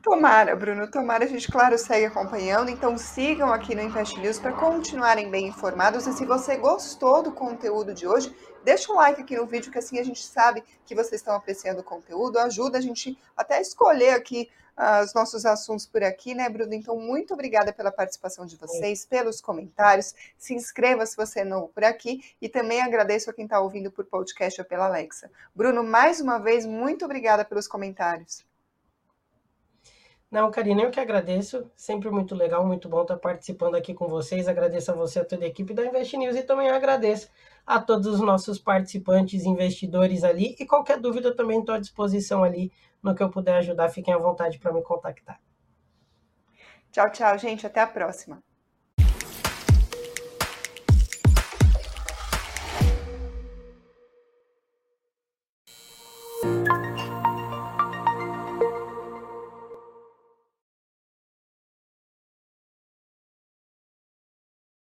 Tomara, 0.01 0.55
Bruno, 0.55 0.89
tomara. 0.89 1.25
A 1.25 1.27
gente, 1.27 1.51
claro, 1.51 1.77
segue 1.77 2.05
acompanhando. 2.05 2.69
Então, 2.69 2.97
sigam 2.97 3.51
aqui 3.51 3.75
no 3.75 3.81
Invest 3.81 4.19
News 4.19 4.39
para 4.39 4.53
continuarem 4.53 5.29
bem 5.29 5.47
informados. 5.47 6.07
E 6.07 6.13
se 6.13 6.25
você 6.25 6.55
gostou 6.55 7.21
do 7.21 7.31
conteúdo 7.31 7.93
de 7.93 8.07
hoje, 8.07 8.33
deixa 8.63 8.91
um 8.91 8.95
like 8.95 9.21
aqui 9.21 9.35
no 9.35 9.45
vídeo, 9.45 9.71
que 9.71 9.77
assim 9.77 9.99
a 9.99 10.03
gente 10.03 10.23
sabe 10.23 10.63
que 10.85 10.95
vocês 10.95 11.19
estão 11.19 11.35
apreciando 11.35 11.81
o 11.81 11.83
conteúdo. 11.83 12.39
Ajuda 12.39 12.77
a 12.77 12.81
gente 12.81 13.19
até 13.35 13.57
a 13.57 13.61
escolher 13.61 14.11
aqui 14.11 14.49
uh, 14.77 15.03
os 15.03 15.13
nossos 15.13 15.45
assuntos 15.45 15.85
por 15.85 16.01
aqui, 16.01 16.33
né, 16.33 16.47
Bruno? 16.47 16.73
Então, 16.73 16.95
muito 16.95 17.33
obrigada 17.33 17.73
pela 17.73 17.91
participação 17.91 18.45
de 18.45 18.55
vocês, 18.55 19.05
pelos 19.05 19.41
comentários. 19.41 20.15
Se 20.37 20.53
inscreva 20.53 21.05
se 21.05 21.17
você 21.17 21.41
é 21.41 21.43
novo 21.43 21.67
por 21.67 21.83
aqui. 21.83 22.23
E 22.41 22.47
também 22.47 22.81
agradeço 22.81 23.29
a 23.29 23.33
quem 23.33 23.43
está 23.43 23.59
ouvindo 23.59 23.91
por 23.91 24.05
podcast 24.05 24.61
ou 24.61 24.65
pela 24.65 24.85
Alexa. 24.85 25.29
Bruno, 25.53 25.83
mais 25.83 26.21
uma 26.21 26.39
vez, 26.39 26.65
muito 26.65 27.03
obrigada 27.03 27.43
pelos 27.43 27.67
comentários. 27.67 28.48
Não, 30.31 30.51
Karina, 30.51 30.83
eu 30.83 30.91
que 30.91 30.99
agradeço. 30.99 31.71
Sempre 31.75 32.09
muito 32.11 32.35
legal, 32.35 32.65
muito 32.65 32.87
bom 32.87 33.01
estar 33.01 33.17
participando 33.17 33.75
aqui 33.75 33.95
com 33.95 34.07
vocês. 34.07 34.47
Agradeço 34.47 34.91
a 34.91 34.93
você, 34.95 35.19
a 35.19 35.25
toda 35.25 35.43
a 35.43 35.47
equipe 35.47 35.73
da 35.73 35.83
Invest 35.83 36.15
News 36.17 36.35
e 36.35 36.43
também 36.43 36.69
agradeço 36.69 37.29
a 37.65 37.79
todos 37.79 38.05
os 38.05 38.19
nossos 38.19 38.59
participantes, 38.59 39.43
investidores 39.45 40.23
ali. 40.23 40.55
E 40.59 40.67
qualquer 40.67 40.99
dúvida 40.99 41.35
também 41.35 41.59
estou 41.59 41.73
à 41.73 41.79
disposição 41.79 42.43
ali 42.43 42.71
no 43.01 43.15
que 43.15 43.23
eu 43.23 43.29
puder 43.31 43.57
ajudar. 43.57 43.89
Fiquem 43.89 44.13
à 44.13 44.17
vontade 44.19 44.59
para 44.59 44.71
me 44.71 44.83
contactar. 44.83 45.41
Tchau, 46.91 47.11
tchau, 47.11 47.37
gente. 47.37 47.65
Até 47.65 47.81
a 47.81 47.87
próxima. 47.87 48.39